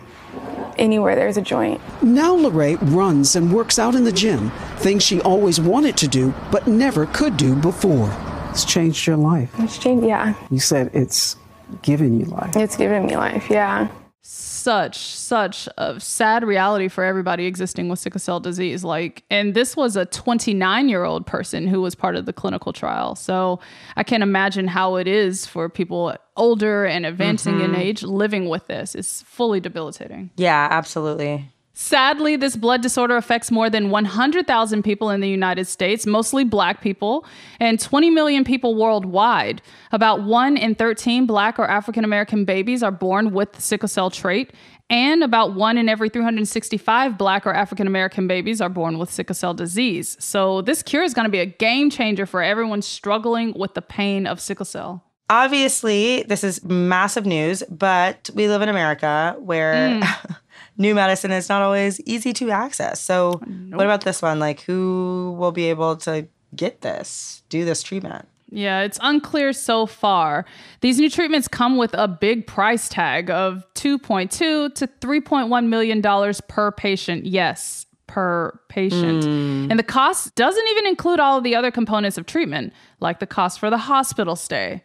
anywhere 0.78 1.16
there's 1.16 1.38
a 1.38 1.42
joint. 1.42 1.82
Now 2.02 2.34
Lorraine 2.34 2.78
runs 2.82 3.36
and 3.36 3.52
works 3.52 3.78
out 3.80 3.96
in 3.96 4.04
the 4.04 4.12
gym, 4.12 4.52
things 4.78 5.04
she 5.04 5.22
always 5.22 5.60
wanted 5.60 5.98
to 5.98 6.08
do 6.08 6.34
but 6.52 6.68
never 6.68 7.06
could 7.08 7.38
do 7.38 7.56
before. 7.56 8.16
It's 8.50 8.66
changed 8.66 9.08
your 9.08 9.18
life. 9.18 9.52
It's 9.60 9.78
changed, 9.78 10.06
yeah. 10.06 10.36
You 10.52 10.60
said 10.60 10.92
it's 10.94 11.36
given 11.82 12.20
you 12.20 12.26
life. 12.26 12.56
It's 12.56 12.76
given 12.76 13.06
me 13.06 13.16
life, 13.18 13.50
yeah. 13.50 13.88
such 14.22 14.98
such 14.98 15.68
a 15.78 16.00
sad 16.00 16.46
reality 16.46 16.88
for 16.88 17.04
everybody 17.04 17.46
existing 17.46 17.90
with 17.90 18.00
sickle 18.00 18.22
cell 18.22 18.40
disease 18.40 18.82
like 18.86 19.22
and 19.30 19.54
this 19.54 19.76
was 19.76 19.98
a 19.98 20.06
29 20.06 20.88
year 20.88 21.04
old 21.04 21.28
person 21.28 21.68
who 21.68 21.82
was 21.82 21.94
part 21.94 22.16
of 22.16 22.26
the 22.26 22.32
clinical 22.32 22.72
trial 22.72 23.16
so 23.16 23.60
i 23.98 24.04
can't 24.04 24.24
imagine 24.24 24.66
how 24.66 24.96
it 24.96 25.10
is 25.10 25.46
for 25.46 25.68
people 25.68 26.16
older 26.38 26.86
and 26.86 27.06
advancing 27.06 27.60
in 27.60 27.72
mm-hmm. 27.72 27.82
age 27.82 28.02
living 28.02 28.48
with 28.48 28.66
this 28.68 28.96
it's 28.96 29.22
fully 29.24 29.60
debilitating 29.60 30.30
Yeah, 30.38 30.68
absolutely. 30.72 31.50
Sadly, 31.76 32.36
this 32.36 32.56
blood 32.56 32.84
disorder 32.84 33.18
affects 33.18 33.50
more 33.50 33.68
than 33.68 33.90
100,000 33.90 34.84
people 34.84 35.10
in 35.10 35.22
the 35.22 35.30
United 35.30 35.66
States, 35.66 36.06
mostly 36.06 36.44
black 36.44 36.82
people, 36.82 37.26
and 37.60 37.80
20 37.80 38.12
million 38.12 38.44
people 38.44 38.76
worldwide. 38.76 39.60
About 39.92 40.22
1 40.22 40.56
in 40.56 40.76
13 40.76 41.26
black 41.26 41.58
or 41.58 41.68
African 41.68 42.04
American 42.04 42.46
babies 42.46 42.84
are 42.84 42.92
born 42.92 43.32
with 43.32 43.54
the 43.54 43.62
sickle 43.62 43.88
cell 43.88 44.12
trait, 44.12 44.54
and 44.92 45.24
about 45.24 45.56
1 45.56 45.80
in 45.80 45.90
every 45.90 46.10
365 46.10 47.18
black 47.18 47.48
or 47.48 47.54
African 47.56 47.88
American 47.88 48.28
babies 48.28 48.62
are 48.62 48.70
born 48.70 49.00
with 49.00 49.12
sickle 49.12 49.34
cell 49.34 49.56
disease. 49.56 50.16
So, 50.20 50.62
this 50.62 50.84
cure 50.84 51.04
is 51.04 51.16
going 51.16 51.26
to 51.26 51.32
be 51.32 51.40
a 51.40 51.48
game 51.48 51.90
changer 51.90 52.28
for 52.28 52.44
everyone 52.44 52.84
struggling 52.84 53.52
with 53.58 53.74
the 53.74 53.82
pain 53.82 54.28
of 54.28 54.40
sickle 54.40 54.66
cell. 54.66 55.04
Obviously, 55.28 56.22
this 56.24 56.44
is 56.44 56.64
massive 56.64 57.26
news, 57.26 57.64
but 57.68 58.30
we 58.36 58.48
live 58.48 58.62
in 58.62 58.70
America 58.70 59.36
where 59.40 60.00
mm. 60.00 60.36
new 60.78 60.96
medicine 60.96 61.32
is 61.32 61.50
not 61.50 61.62
always 61.62 62.00
easy 62.02 62.34
to 62.34 62.52
access. 62.52 63.02
So, 63.02 63.42
what 63.70 63.86
about 63.86 64.02
this 64.02 64.22
one? 64.22 64.40
Like, 64.40 64.62
who 64.62 65.36
will 65.38 65.52
be 65.52 65.70
able 65.70 65.98
to 65.98 66.28
get 66.56 66.82
this, 66.82 67.44
do 67.50 67.66
this 67.66 67.84
treatment? 67.84 68.28
Yeah, 68.50 68.82
it's 68.82 69.00
unclear 69.02 69.52
so 69.52 69.88
far. 69.88 70.46
These 70.82 71.00
new 71.00 71.10
treatments 71.10 71.48
come 71.48 71.76
with 71.76 71.94
a 71.96 72.08
big 72.08 72.46
price 72.46 72.88
tag 72.88 73.32
of 73.32 73.66
2.2 73.74 74.30
to 74.76 74.88
3.1 74.88 75.68
million 75.68 76.02
dollars 76.02 76.40
per 76.42 76.72
patient. 76.72 77.26
Yes, 77.26 77.88
per 78.06 78.60
patient. 78.70 79.24
Hmm. 79.24 79.68
And 79.72 79.80
the 79.80 79.84
cost 79.84 80.36
doesn't 80.36 80.68
even 80.70 80.86
include 80.86 81.20
all 81.20 81.40
of 81.40 81.44
the 81.44 81.56
other 81.56 81.72
components 81.72 82.18
of 82.18 82.28
treatment, 82.28 82.74
like 83.00 83.20
the 83.20 83.26
cost 83.26 83.60
for 83.60 83.72
the 83.72 83.78
hospital 83.78 84.36
stay. 84.36 84.84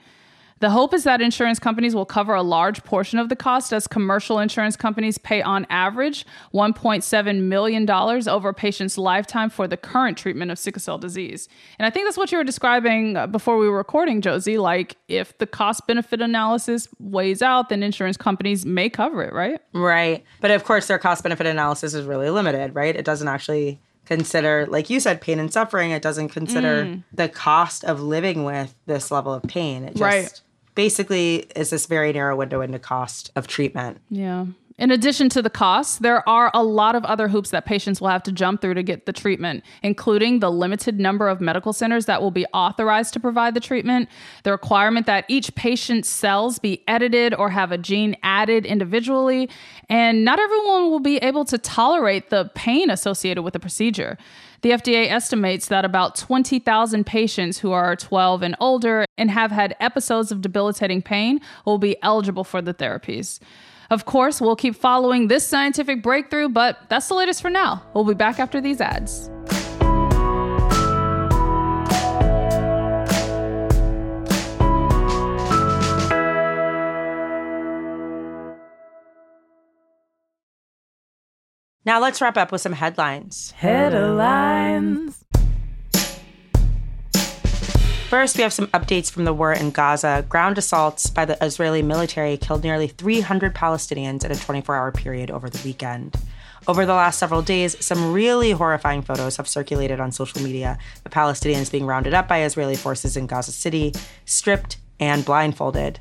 The 0.61 0.71
hope 0.71 0.93
is 0.93 1.05
that 1.05 1.21
insurance 1.21 1.59
companies 1.59 1.95
will 1.95 2.05
cover 2.05 2.35
a 2.35 2.43
large 2.43 2.83
portion 2.85 3.19
of 3.19 3.29
the 3.29 3.37
cost 3.37 3.73
as 3.73 3.87
commercial 3.87 4.39
insurance 4.39 4.77
companies 4.77 5.19
pay 5.19 5.41
on 5.43 5.67
average 5.71 6.27
$1.7 6.53 7.43
million 7.43 7.89
over 7.91 8.49
a 8.49 8.55
patient's 8.55 8.99
lifetime 8.99 9.51
for 9.51 9.69
the 9.69 9.77
current 9.77 10.19
treatment 10.19 10.51
of 10.51 10.59
sickle 10.59 10.81
cell 10.81 10.99
disease. 10.99 11.49
And 11.79 11.87
I 11.87 11.91
think 11.91 12.07
that's 12.07 12.17
what 12.17 12.33
you 12.33 12.39
were 12.39 12.45
describing 12.45 13.17
uh, 13.17 13.27
before 13.27 13.59
we 13.59 13.69
were 13.69 13.77
recording, 13.77 14.21
Josie. 14.21 14.59
Like, 14.59 14.97
if 15.09 15.37
the 15.39 15.47
cost 15.47 15.87
benefit 15.87 16.21
analysis 16.21 16.89
weighs 16.99 17.43
out, 17.43 17.69
then 17.69 17.83
insurance 17.83 18.17
companies 18.17 18.67
may 18.67 18.91
cover 18.91 19.23
it, 19.23 19.33
right? 19.33 19.61
Right. 19.73 20.25
But 20.41 20.51
of 20.51 20.65
course, 20.65 20.87
their 20.87 20.99
cost 20.99 21.23
benefit 21.23 21.47
analysis 21.47 21.95
is 21.95 22.05
really 22.05 22.31
limited, 22.31 22.75
right? 22.75 22.97
It 22.97 23.05
doesn't 23.05 23.29
actually 23.29 23.81
consider, 24.09 24.67
like 24.67 24.89
you 24.89 25.01
said, 25.01 25.21
pain 25.21 25.39
and 25.39 25.53
suffering. 25.53 25.91
It 25.91 26.03
doesn't 26.03 26.31
consider 26.31 27.03
the 27.13 27.29
cost 27.29 27.85
of 27.85 28.01
living 28.01 28.43
with 28.43 28.75
this 28.87 29.11
level 29.11 29.35
of 29.35 29.43
pain. 29.43 29.85
It 29.85 29.91
just 29.91 30.01
Right. 30.01 30.41
Basically 30.79 31.39
is 31.57 31.71
this 31.71 31.87
very 31.87 32.13
narrow 32.13 32.37
window 32.37 32.61
into 32.61 32.79
cost 32.79 33.33
of 33.35 33.49
treatment. 33.49 33.99
Yeah. 34.11 34.47
In 34.79 34.93
addition 34.93 35.29
to 35.31 35.43
the 35.43 35.51
costs, 35.51 35.99
there 35.99 36.27
are 36.29 36.53
a 36.55 36.63
lot 36.63 36.95
of 36.95 37.05
other 37.05 37.27
hoops 37.27 37.51
that 37.51 37.67
patients 37.67 38.01
will 38.01 38.11
have 38.11 38.23
to 38.23 38.31
jump 38.31 38.61
through 38.61 38.75
to 38.75 38.85
get 38.85 39.05
the 39.05 39.13
treatment, 39.13 39.65
including 39.83 40.39
the 40.39 40.53
limited 40.53 41.01
number 41.01 41.27
of 41.27 41.41
medical 41.41 41.73
centers 41.73 42.07
that 42.07 42.23
will 42.23 42.31
be 42.31 42.47
authorized 42.55 43.13
to 43.15 43.19
provide 43.19 43.55
the 43.55 43.61
treatment, 43.61 44.09
the 44.45 44.53
requirement 44.53 45.07
that 45.07 45.25
each 45.27 45.53
patient's 45.57 46.09
cells 46.09 46.61
be 46.61 46.85
edited 46.87 47.35
or 47.35 47.51
have 47.51 47.73
a 47.73 47.79
gene 47.79 48.17
added 48.23 48.65
individually, 48.65 49.51
and 49.89 50.25
not 50.25 50.39
everyone 50.39 50.93
will 50.93 51.01
be 51.01 51.17
able 51.17 51.45
to 51.45 51.59
tolerate 51.59 52.31
the 52.31 52.53
pain 52.55 52.89
associated 52.89 53.43
with 53.43 53.53
the 53.53 53.59
procedure. 53.59 54.17
The 54.61 54.71
FDA 54.71 55.09
estimates 55.09 55.69
that 55.69 55.85
about 55.85 56.17
20,000 56.17 57.07
patients 57.07 57.59
who 57.59 57.71
are 57.71 57.95
12 57.95 58.43
and 58.43 58.57
older 58.59 59.05
and 59.17 59.31
have 59.31 59.53
had 59.53 59.77
episodes 59.79 60.33
of 60.33 60.41
debilitating 60.41 61.01
pain 61.01 61.41
will 61.65 61.79
be 61.79 61.97
eligible 62.03 62.43
for 62.43 62.61
the 62.61 62.75
therapies. 62.75 63.39
Of 63.91 64.05
course, 64.05 64.41
we'll 64.41 64.57
keep 64.57 64.75
following 64.75 65.29
this 65.29 65.47
scientific 65.47 66.03
breakthrough, 66.03 66.49
but 66.49 66.79
that's 66.89 67.09
the 67.09 67.15
latest 67.15 67.41
for 67.41 67.51
now. 67.51 67.85
We'll 67.95 68.05
be 68.05 68.15
back 68.15 68.41
after 68.41 68.61
these 68.61 68.81
ads. 68.81 69.31
Now 81.89 82.01
let's 82.03 82.21
wrap 82.21 82.37
up 82.37 82.53
with 82.53 82.61
some 82.61 82.75
headlines. 82.75 83.53
Headlines. 83.53 85.25
First, 88.11 88.37
we 88.37 88.43
have 88.43 88.53
some 88.53 88.67
updates 88.67 89.11
from 89.11 89.25
the 89.25 89.33
war 89.33 89.55
in 89.55 89.71
Gaza. 89.71 90.27
Ground 90.29 90.59
assaults 90.59 91.09
by 91.09 91.25
the 91.25 91.43
Israeli 91.43 91.81
military 91.81 92.37
killed 92.37 92.63
nearly 92.63 92.89
300 92.89 93.55
Palestinians 93.55 94.23
in 94.23 94.31
a 94.31 94.37
24 94.37 94.77
hour 94.77 94.93
period 94.93 95.31
over 95.31 95.49
the 95.49 95.63
weekend. 95.65 96.15
Over 96.67 96.85
the 96.85 96.93
last 96.93 97.19
several 97.19 97.41
days, 97.41 97.83
some 97.83 98.13
really 98.13 98.51
horrifying 98.51 99.01
photos 99.01 99.39
have 99.39 99.49
circulated 99.49 99.99
on 99.99 100.13
social 100.13 100.43
media 100.43 100.77
of 101.07 101.11
Palestinians 101.11 101.73
being 101.73 101.87
rounded 101.87 102.13
up 102.13 102.29
by 102.29 102.43
Israeli 102.43 102.77
forces 102.77 103.17
in 103.17 103.27
Gaza 103.27 103.53
City, 103.53 103.95
stripped, 104.27 104.77
and 105.01 105.25
blindfolded. 105.25 106.01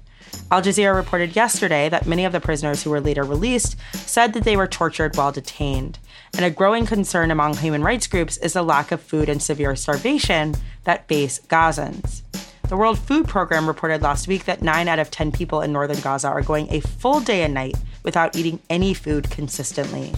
Al 0.50 0.62
Jazeera 0.62 0.96
reported 0.96 1.36
yesterday 1.36 1.90
that 1.90 2.08
many 2.08 2.24
of 2.24 2.32
the 2.32 2.40
prisoners 2.40 2.84
who 2.84 2.90
were 2.90 3.02
later 3.02 3.24
released 3.24 3.76
said 3.94 4.34
that 4.34 4.44
they 4.44 4.56
were 4.56 4.68
tortured 4.68 5.16
while 5.16 5.32
detained. 5.32 6.00
And 6.36 6.46
a 6.46 6.50
growing 6.50 6.86
concern 6.86 7.32
among 7.32 7.58
human 7.58 7.84
rights 7.84 8.08
groups 8.08 8.38
is 8.38 8.54
the 8.54 8.64
lack 8.64 8.92
of 8.92 9.02
food 9.02 9.28
and 9.30 9.42
severe 9.42 9.76
starvation 9.76 10.56
that 10.86 11.08
face 11.08 11.40
Gazans. 11.48 12.22
The 12.70 12.78
World 12.78 13.00
Food 13.00 13.28
Program 13.28 13.66
reported 13.66 14.02
last 14.02 14.28
week 14.28 14.46
that 14.46 14.62
9 14.62 14.88
out 14.88 15.00
of 15.00 15.10
10 15.10 15.32
people 15.32 15.62
in 15.62 15.72
northern 15.72 16.02
Gaza 16.02 16.28
are 16.28 16.42
going 16.42 16.68
a 16.72 16.82
full 16.82 17.22
day 17.22 17.44
and 17.44 17.54
night 17.54 17.76
without 18.04 18.36
eating 18.36 18.60
any 18.70 18.94
food 18.94 19.30
consistently. 19.30 20.14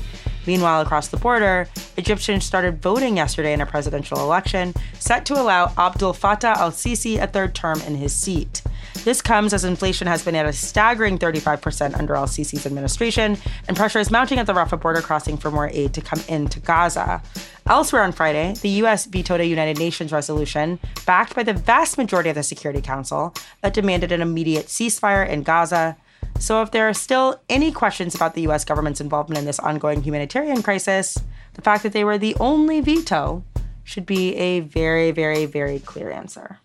Meanwhile, 0.50 0.82
across 0.82 1.10
the 1.10 1.18
border, 1.18 1.70
Egyptians 1.96 2.44
started 2.44 2.82
voting 2.82 3.18
yesterday 3.18 3.54
in 3.54 3.62
a 3.62 3.68
presidential 3.68 4.20
election 4.20 4.74
set 4.98 5.24
to 5.28 5.40
allow 5.40 5.72
Abdel 5.78 6.12
Fattah 6.12 6.58
al 6.58 6.72
Sisi 6.72 7.22
a 7.22 7.28
third 7.28 7.54
term 7.54 7.80
in 7.82 7.94
his 7.94 8.16
seat. 8.16 8.64
This 9.04 9.22
comes 9.22 9.54
as 9.54 9.64
inflation 9.64 10.08
has 10.08 10.26
been 10.26 10.34
at 10.34 10.48
a 10.48 10.52
staggering 10.52 11.20
35% 11.20 12.00
under 12.00 12.16
al 12.16 12.26
Sisi's 12.26 12.66
administration, 12.66 13.38
and 13.68 13.78
pressure 13.78 14.00
is 14.00 14.10
mounting 14.10 14.40
at 14.40 14.48
the 14.48 14.56
Rafah 14.56 14.82
border 14.82 15.02
crossing 15.02 15.38
for 15.38 15.52
more 15.52 15.70
aid 15.72 15.94
to 15.94 16.02
come 16.02 16.24
into 16.28 16.60
Gaza. 16.60 17.22
Elsewhere 17.68 18.02
on 18.02 18.12
Friday, 18.12 18.56
the 18.64 18.70
U.S. 18.82 19.06
vetoed 19.06 19.42
a 19.42 19.46
United 19.46 19.78
Nations 19.78 20.12
resolution 20.12 20.80
backed 21.06 21.36
by 21.36 21.44
the 21.44 21.54
vast 21.54 21.96
majority 21.96 22.30
of 22.30 22.36
the 22.36 22.42
Security 22.42 22.82
Council 22.82 23.36
that 23.62 23.76
demanded 23.76 24.12
an 24.12 24.24
immediate 24.24 24.66
ceasefire 24.66 25.30
in 25.30 25.44
Gaza. 25.44 25.96
So, 26.40 26.62
if 26.62 26.72
there 26.72 26.88
are 26.88 26.94
still 26.94 27.42
any 27.50 27.72
questions 27.72 28.16
about 28.16 28.34
the 28.34 28.42
U.S. 28.44 28.64
government's 28.64 29.02
involvement 29.02 29.40
in 29.40 29.46
this 29.46 29.60
ongoing 29.60 30.02
humanitarian 30.02 30.64
crisis, 30.64 31.18
the 31.54 31.62
fact 31.62 31.84
that 31.84 31.92
they 31.92 32.04
were 32.04 32.18
the 32.18 32.36
only 32.40 32.80
veto 32.80 33.44
should 33.84 34.06
be 34.06 34.36
a 34.36 34.62
very, 34.62 35.12
very, 35.12 35.46
very 35.46 35.80
clear 35.80 36.12
answer. 36.12 36.60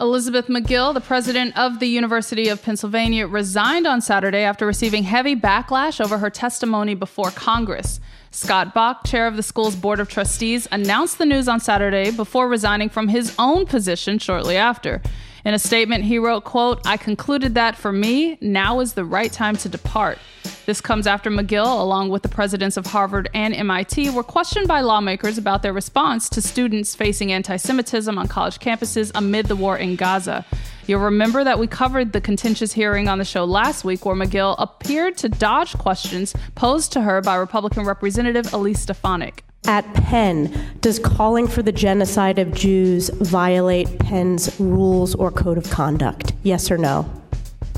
Elizabeth 0.00 0.46
Magill, 0.46 0.94
the 0.94 1.00
president 1.00 1.58
of 1.58 1.80
the 1.80 1.88
University 1.88 2.48
of 2.48 2.62
Pennsylvania, 2.62 3.26
resigned 3.26 3.84
on 3.84 4.00
Saturday 4.00 4.42
after 4.42 4.64
receiving 4.64 5.02
heavy 5.02 5.34
backlash 5.34 6.00
over 6.00 6.18
her 6.18 6.30
testimony 6.30 6.94
before 6.94 7.30
Congress. 7.32 7.98
Scott 8.30 8.74
Bok, 8.74 9.04
chair 9.04 9.26
of 9.26 9.34
the 9.34 9.42
school's 9.42 9.74
board 9.74 9.98
of 9.98 10.08
trustees, 10.08 10.68
announced 10.70 11.18
the 11.18 11.26
news 11.26 11.48
on 11.48 11.58
Saturday 11.58 12.12
before 12.12 12.48
resigning 12.48 12.88
from 12.88 13.08
his 13.08 13.34
own 13.40 13.66
position 13.66 14.20
shortly 14.20 14.56
after. 14.56 15.02
In 15.48 15.54
a 15.54 15.58
statement, 15.58 16.04
he 16.04 16.18
wrote, 16.18 16.44
quote, 16.44 16.86
I 16.86 16.98
concluded 16.98 17.54
that 17.54 17.74
for 17.74 17.90
me, 17.90 18.36
now 18.42 18.80
is 18.80 18.92
the 18.92 19.06
right 19.06 19.32
time 19.32 19.56
to 19.56 19.68
depart. 19.70 20.18
This 20.66 20.82
comes 20.82 21.06
after 21.06 21.30
Magill, 21.30 21.80
along 21.80 22.10
with 22.10 22.20
the 22.20 22.28
presidents 22.28 22.76
of 22.76 22.84
Harvard 22.84 23.30
and 23.32 23.54
MIT, 23.54 24.10
were 24.10 24.22
questioned 24.22 24.68
by 24.68 24.82
lawmakers 24.82 25.38
about 25.38 25.62
their 25.62 25.72
response 25.72 26.28
to 26.28 26.42
students 26.42 26.94
facing 26.94 27.32
anti 27.32 27.56
Semitism 27.56 28.18
on 28.18 28.28
college 28.28 28.58
campuses 28.58 29.10
amid 29.14 29.46
the 29.46 29.56
war 29.56 29.78
in 29.78 29.96
Gaza. 29.96 30.44
You'll 30.86 31.00
remember 31.00 31.42
that 31.44 31.58
we 31.58 31.66
covered 31.66 32.12
the 32.12 32.20
contentious 32.20 32.74
hearing 32.74 33.08
on 33.08 33.16
the 33.16 33.24
show 33.24 33.46
last 33.46 33.86
week 33.86 34.04
where 34.04 34.14
Magill 34.14 34.54
appeared 34.58 35.16
to 35.16 35.30
dodge 35.30 35.78
questions 35.78 36.34
posed 36.56 36.92
to 36.92 37.00
her 37.00 37.22
by 37.22 37.36
Republican 37.36 37.86
Representative 37.86 38.52
Elise 38.52 38.80
Stefanik 38.80 39.44
at 39.68 39.84
Penn, 39.92 40.52
does 40.80 40.98
calling 40.98 41.46
for 41.46 41.62
the 41.62 41.70
genocide 41.70 42.38
of 42.38 42.52
Jews 42.52 43.10
violate 43.10 43.98
Penn's 44.00 44.58
rules 44.58 45.14
or 45.14 45.30
code 45.30 45.58
of 45.58 45.70
conduct? 45.70 46.32
Yes 46.42 46.70
or 46.70 46.78
no? 46.78 47.08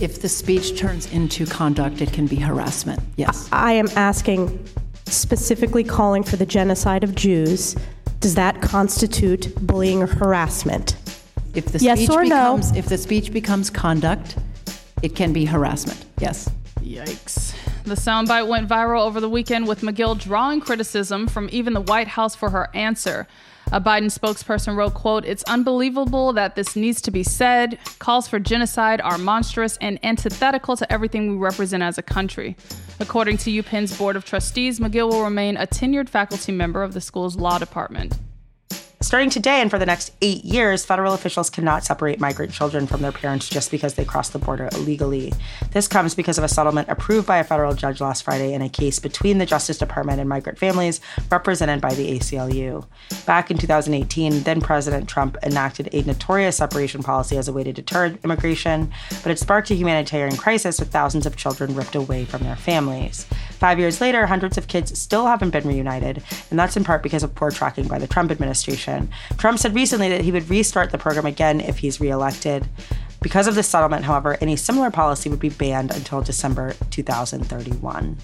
If 0.01 0.23
the 0.23 0.29
speech 0.29 0.79
turns 0.79 1.13
into 1.13 1.45
conduct, 1.45 2.01
it 2.01 2.13
can 2.13 2.27
be 2.27 2.37
harassment. 2.37 3.01
Yes. 3.17 3.49
I 3.53 3.73
am 3.73 3.89
asking 3.97 4.65
specifically 5.07 5.85
calling 5.85 6.23
for 6.23 6.37
the 6.37 6.47
genocide 6.47 7.05
of 7.05 7.15
Jews. 7.15 7.77
Does 8.21 8.37
that 8.37 8.63
constitute 8.63 9.55
bullying 9.67 10.03
or 10.03 10.07
harassment? 10.07 10.97
If 11.55 11.67
the 11.67 11.81
yes 11.81 11.99
speech 11.99 12.11
or 12.11 12.23
becomes 12.23 12.73
no? 12.73 12.79
if 12.79 12.87
the 12.87 12.97
speech 12.97 13.33
becomes 13.33 13.69
conduct, 13.69 14.37
it 15.03 15.17
can 15.17 15.33
be 15.33 15.45
harassment. 15.45 16.05
Yes. 16.19 16.49
Yikes. 16.81 17.50
The 17.85 17.95
soundbite 17.95 18.47
went 18.47 18.69
viral 18.69 19.07
over 19.07 19.21
the 19.21 19.29
weekend 19.29 19.67
with 19.67 19.81
Magill 19.81 20.19
drawing 20.19 20.61
criticism 20.61 21.27
from 21.27 21.49
even 21.51 21.73
the 21.73 21.81
White 21.81 22.09
House 22.09 22.37
for 22.37 22.51
her 22.51 22.69
answer. 22.75 23.27
A 23.73 23.81
Biden 23.81 24.07
spokesperson 24.07 24.77
wrote, 24.77 24.95
quote, 24.95 25.25
It's 25.25 25.45
unbelievable 25.45 26.33
that 26.35 26.57
this 26.57 26.77
needs 26.77 27.01
to 27.03 27.11
be 27.11 27.23
said. 27.23 27.79
Calls 27.99 28.29
for 28.29 28.39
genocide 28.39 29.01
are 29.01 29.17
monstrous 29.17 29.77
and 29.79 29.99
antithetical 30.05 30.77
to 30.77 30.93
everything 30.93 31.31
we 31.31 31.37
represent 31.37 31.83
as 31.83 31.97
a 31.97 32.03
country. 32.03 32.57
According 32.99 33.39
to 33.39 33.51
UPenn's 33.51 33.97
Board 33.97 34.17
of 34.17 34.25
Trustees, 34.25 34.79
Magill 34.79 35.09
will 35.09 35.25
remain 35.25 35.57
a 35.57 35.67
tenured 35.67 36.09
faculty 36.09 36.53
member 36.53 36.83
of 36.83 36.95
the 36.95 37.01
school's 37.01 37.37
law 37.37 37.59
department. 37.59 38.19
Starting 39.03 39.31
today 39.31 39.63
and 39.63 39.71
for 39.71 39.79
the 39.79 39.87
next 39.87 40.13
eight 40.21 40.45
years, 40.45 40.85
federal 40.85 41.15
officials 41.15 41.49
cannot 41.49 41.83
separate 41.83 42.21
migrant 42.21 42.53
children 42.53 42.87
from 42.87 43.01
their 43.01 43.11
parents 43.11 43.49
just 43.49 43.71
because 43.71 43.95
they 43.95 44.05
cross 44.05 44.29
the 44.29 44.39
border 44.39 44.69
illegally. 44.73 45.33
This 45.73 45.89
comes 45.89 46.15
because 46.15 46.37
of 46.37 46.45
a 46.45 46.49
settlement 46.49 46.87
approved 46.91 47.27
by 47.27 47.39
a 47.39 47.45
federal 47.45 47.73
judge 47.73 48.03
last 48.03 48.25
Friday 48.25 48.53
in 48.53 48.61
a 48.61 48.69
case 48.69 48.99
between 48.99 49.39
the 49.39 49.47
Justice 49.47 49.79
Department 49.79 50.21
and 50.21 50.29
migrant 50.29 50.59
families 50.59 51.01
represented 51.31 51.81
by 51.81 51.95
the 51.95 52.19
ACLU. 52.19 52.87
Back 53.25 53.51
in 53.51 53.57
2018, 53.57 54.43
then 54.43 54.61
President 54.61 55.09
Trump 55.09 55.39
enacted 55.43 55.89
a 55.95 56.03
notorious 56.03 56.59
separation 56.59 57.03
policy 57.03 57.39
as 57.39 57.49
a 57.49 57.55
way 57.55 57.65
to 57.65 57.73
deter 57.73 58.19
immigration, 58.23 58.93
but 59.23 59.33
it 59.33 59.39
sparked 59.39 59.71
a 59.71 59.75
humanitarian 59.75 60.37
crisis 60.37 60.79
with 60.79 60.93
thousands 60.93 61.25
of 61.25 61.37
children 61.37 61.75
ripped 61.75 61.95
away 61.95 62.27
from 62.27 62.43
their 62.43 62.55
families. 62.55 63.27
Five 63.61 63.79
years 63.79 64.01
later, 64.01 64.25
hundreds 64.25 64.57
of 64.57 64.69
kids 64.69 64.99
still 64.99 65.27
haven't 65.27 65.51
been 65.51 65.69
reunited, 65.69 66.23
and 66.49 66.59
that's 66.59 66.79
in 66.79 66.83
part 66.83 67.03
because 67.03 67.23
of 67.23 67.35
poor 67.35 67.51
tracking 67.51 67.87
by 67.87 67.99
the 67.99 68.07
Trump 68.07 68.31
administration. 68.31 69.11
Trump 69.37 69.59
said 69.59 69.75
recently 69.75 70.09
that 70.09 70.23
he 70.23 70.33
would 70.33 70.49
restart 70.49 70.93
the 70.93 70.99
program 70.99 71.27
again 71.27 71.61
if 71.61 71.77
he's 71.79 72.01
reelected. 72.01 72.67
Because 73.21 73.47
of 73.47 73.55
this 73.55 73.69
settlement, 73.69 74.07
however, 74.07 74.39
any 74.41 74.57
similar 74.57 74.91
policy 74.91 75.29
would 75.29 75.41
be 75.41 75.51
banned 75.51 75.95
until 75.95 76.23
December 76.23 76.75
2031. 76.91 78.17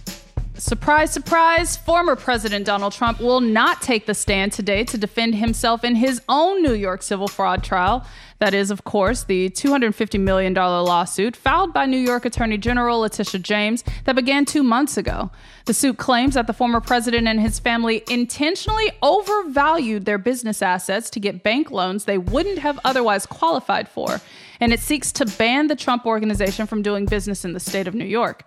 Surprise, 0.54 1.12
surprise, 1.12 1.76
former 1.76 2.16
President 2.16 2.64
Donald 2.64 2.94
Trump 2.94 3.20
will 3.20 3.42
not 3.42 3.82
take 3.82 4.06
the 4.06 4.14
stand 4.14 4.52
today 4.52 4.84
to 4.84 4.96
defend 4.96 5.34
himself 5.34 5.84
in 5.84 5.96
his 5.96 6.22
own 6.30 6.62
New 6.62 6.72
York 6.72 7.02
civil 7.02 7.28
fraud 7.28 7.62
trial. 7.62 8.06
That 8.38 8.52
is, 8.52 8.70
of 8.70 8.84
course, 8.84 9.24
the 9.24 9.48
$250 9.48 10.20
million 10.20 10.52
lawsuit 10.52 11.34
filed 11.34 11.72
by 11.72 11.86
New 11.86 11.96
York 11.96 12.24
Attorney 12.24 12.58
General 12.58 13.00
Letitia 13.00 13.40
James 13.40 13.82
that 14.04 14.14
began 14.14 14.44
two 14.44 14.62
months 14.62 14.96
ago. 14.96 15.30
The 15.64 15.72
suit 15.72 15.96
claims 15.96 16.34
that 16.34 16.46
the 16.46 16.52
former 16.52 16.80
president 16.80 17.26
and 17.26 17.40
his 17.40 17.58
family 17.58 18.04
intentionally 18.10 18.92
overvalued 19.02 20.04
their 20.04 20.18
business 20.18 20.60
assets 20.60 21.08
to 21.10 21.20
get 21.20 21.42
bank 21.42 21.70
loans 21.70 22.04
they 22.04 22.18
wouldn't 22.18 22.58
have 22.58 22.78
otherwise 22.84 23.24
qualified 23.24 23.88
for, 23.88 24.20
and 24.60 24.72
it 24.72 24.80
seeks 24.80 25.12
to 25.12 25.24
ban 25.24 25.68
the 25.68 25.76
Trump 25.76 26.04
organization 26.04 26.66
from 26.66 26.82
doing 26.82 27.06
business 27.06 27.44
in 27.44 27.54
the 27.54 27.60
state 27.60 27.88
of 27.88 27.94
New 27.94 28.04
York. 28.04 28.44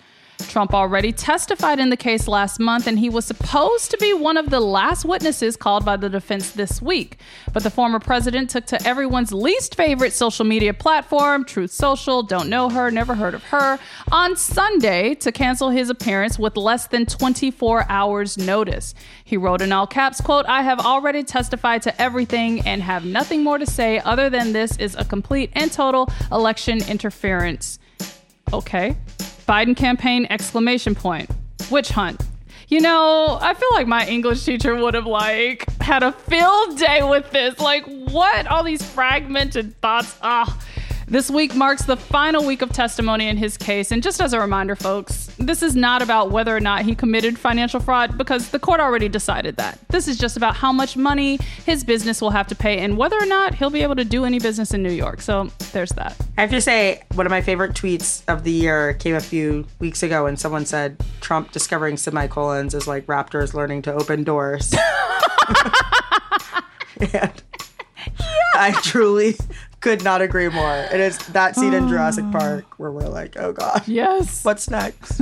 Trump 0.48 0.74
already 0.74 1.12
testified 1.12 1.80
in 1.80 1.90
the 1.90 1.98
case 1.98 2.28
last 2.28 2.60
month, 2.60 2.88
and 2.88 2.98
he 2.98 3.10
was 3.10 3.26
supposed 3.26 3.92
to 3.92 3.98
be 3.98 4.14
one 4.14 4.38
of 4.38 4.50
the 4.50 4.60
last 4.60 5.06
witnesses 5.06 5.56
called 5.56 5.86
by 5.86 5.98
the 5.98 6.10
defense 6.10 6.52
this 6.52 6.82
week. 6.82 7.18
But 7.54 7.64
the 7.64 7.70
former 7.70 8.00
president 8.00 8.50
took 8.50 8.66
to 8.68 8.88
everyone's 8.88 9.34
least 9.34 9.76
favorite 9.76 10.14
social 10.14 10.46
media 10.46 10.74
platform, 10.74 11.46
Truth 11.46 11.72
Social, 11.72 12.24
don't 12.24 12.50
know 12.50 12.70
her, 12.70 12.90
never 12.90 13.16
heard 13.16 13.34
of 13.34 13.44
her, 13.46 13.80
on 14.12 14.36
Sunday 14.36 15.16
to 15.16 15.32
cancel 15.32 15.70
his 15.70 15.90
appearance 15.90 16.40
with 16.40 16.58
less 16.58 16.88
than 16.88 17.06
24 17.06 17.86
hours 17.90 18.38
notice. 18.38 18.96
He 19.24 19.38
wrote 19.38 19.62
in 19.62 19.72
all 19.72 19.88
caps, 19.88 20.22
quote, 20.22 20.46
I 20.46 20.62
have 20.62 20.80
already 20.80 21.24
testified 21.24 21.82
to 21.84 22.02
everything 22.02 22.62
and 22.62 22.82
have 22.82 23.06
nothing 23.06 23.44
more 23.44 23.58
to 23.58 23.66
say 23.66 24.00
other 24.00 24.30
than 24.30 24.54
this 24.54 24.78
is 24.78 24.96
a 24.96 25.06
complete 25.06 25.52
and 25.54 25.72
total 25.72 26.10
election 26.32 26.82
interference. 26.88 27.80
Okay. 28.54 28.98
Biden 29.50 29.76
campaign 29.76 30.28
exclamation 30.30 30.94
point. 30.94 31.28
Witch 31.72 31.90
hunt. 31.90 32.22
You 32.68 32.82
know, 32.82 33.40
I 33.42 33.56
feel 33.56 33.70
like 33.74 33.88
my 33.88 34.06
English 34.06 34.46
teacher 34.46 34.76
would 34.76 34.94
have 34.94 35.08
like 35.08 35.66
had 35.82 36.04
a 36.04 36.12
field 36.12 36.78
day 36.78 37.02
with 37.02 37.32
this. 37.32 37.60
Like 37.60 37.84
what? 38.12 38.46
All 38.46 38.64
these 38.64 38.88
fragmented 38.88 39.76
thoughts. 39.82 40.16
Ah. 40.22 40.56
This 41.10 41.32
week 41.32 41.56
marks 41.56 41.86
the 41.86 41.98
final 41.98 42.46
week 42.46 42.62
of 42.62 42.72
testimony 42.72 43.28
in 43.28 43.36
his 43.36 43.58
case. 43.58 43.92
And 43.92 44.04
just 44.04 44.22
as 44.22 44.32
a 44.32 44.40
reminder, 44.40 44.76
folks, 44.76 45.26
this 45.40 45.64
is 45.64 45.76
not 45.76 46.04
about 46.04 46.30
whether 46.30 46.56
or 46.56 46.60
not 46.60 46.86
he 46.86 46.94
committed 46.94 47.40
financial 47.40 47.80
fraud 47.80 48.16
because 48.16 48.50
the 48.50 48.60
court 48.60 48.80
already 48.80 49.10
decided 49.10 49.56
that. 49.56 49.80
This 49.90 50.08
is 50.08 50.20
just 50.20 50.38
about 50.38 50.56
how 50.56 50.72
much 50.72 50.96
money 50.96 51.38
his 51.66 51.84
business 51.84 52.22
will 52.22 52.30
have 52.30 52.46
to 52.50 52.56
pay 52.56 52.78
and 52.78 52.96
whether 52.96 53.18
or 53.18 53.26
not 53.26 53.56
he'll 53.56 53.72
be 53.72 53.82
able 53.82 53.96
to 53.96 54.06
do 54.06 54.24
any 54.24 54.38
business 54.38 54.72
in 54.72 54.84
New 54.84 54.92
York. 54.92 55.22
So 55.22 55.50
there's 55.72 55.90
that. 55.94 56.16
I 56.38 56.42
have 56.42 56.52
to 56.52 56.62
say, 56.62 57.02
one 57.16 57.26
of 57.26 57.32
my 57.32 57.42
favorite 57.42 57.74
tweets 57.74 58.22
of 58.28 58.44
the 58.44 58.52
year 58.52 58.94
came 58.94 59.16
a 59.16 59.20
few 59.20 59.66
weeks 59.80 60.04
ago 60.04 60.26
when 60.26 60.38
someone 60.38 60.68
said 60.68 61.04
Trump 61.22 61.52
discovering 61.52 61.98
semicolons 61.98 62.76
is 62.76 62.86
like 62.86 63.08
raptors 63.08 63.56
learning 63.56 63.82
to 63.82 63.94
open 63.94 64.24
doors. 64.24 64.76
and 67.14 67.44
I 68.54 68.80
truly 68.84 69.36
could 69.82 70.04
not 70.04 70.22
agree 70.22 70.50
more. 70.50 70.76
It 70.92 71.00
is 71.00 71.18
that 71.30 71.56
scene 71.56 71.74
in 71.74 71.88
Jurassic 71.88 72.26
ah. 72.28 72.32
Park 72.32 72.66
where 72.80 72.92
we're 72.92 73.08
like, 73.08 73.38
oh 73.38 73.54
God, 73.54 73.84
Yes. 73.88 74.44
what's 74.44 74.70
next? 74.70 75.22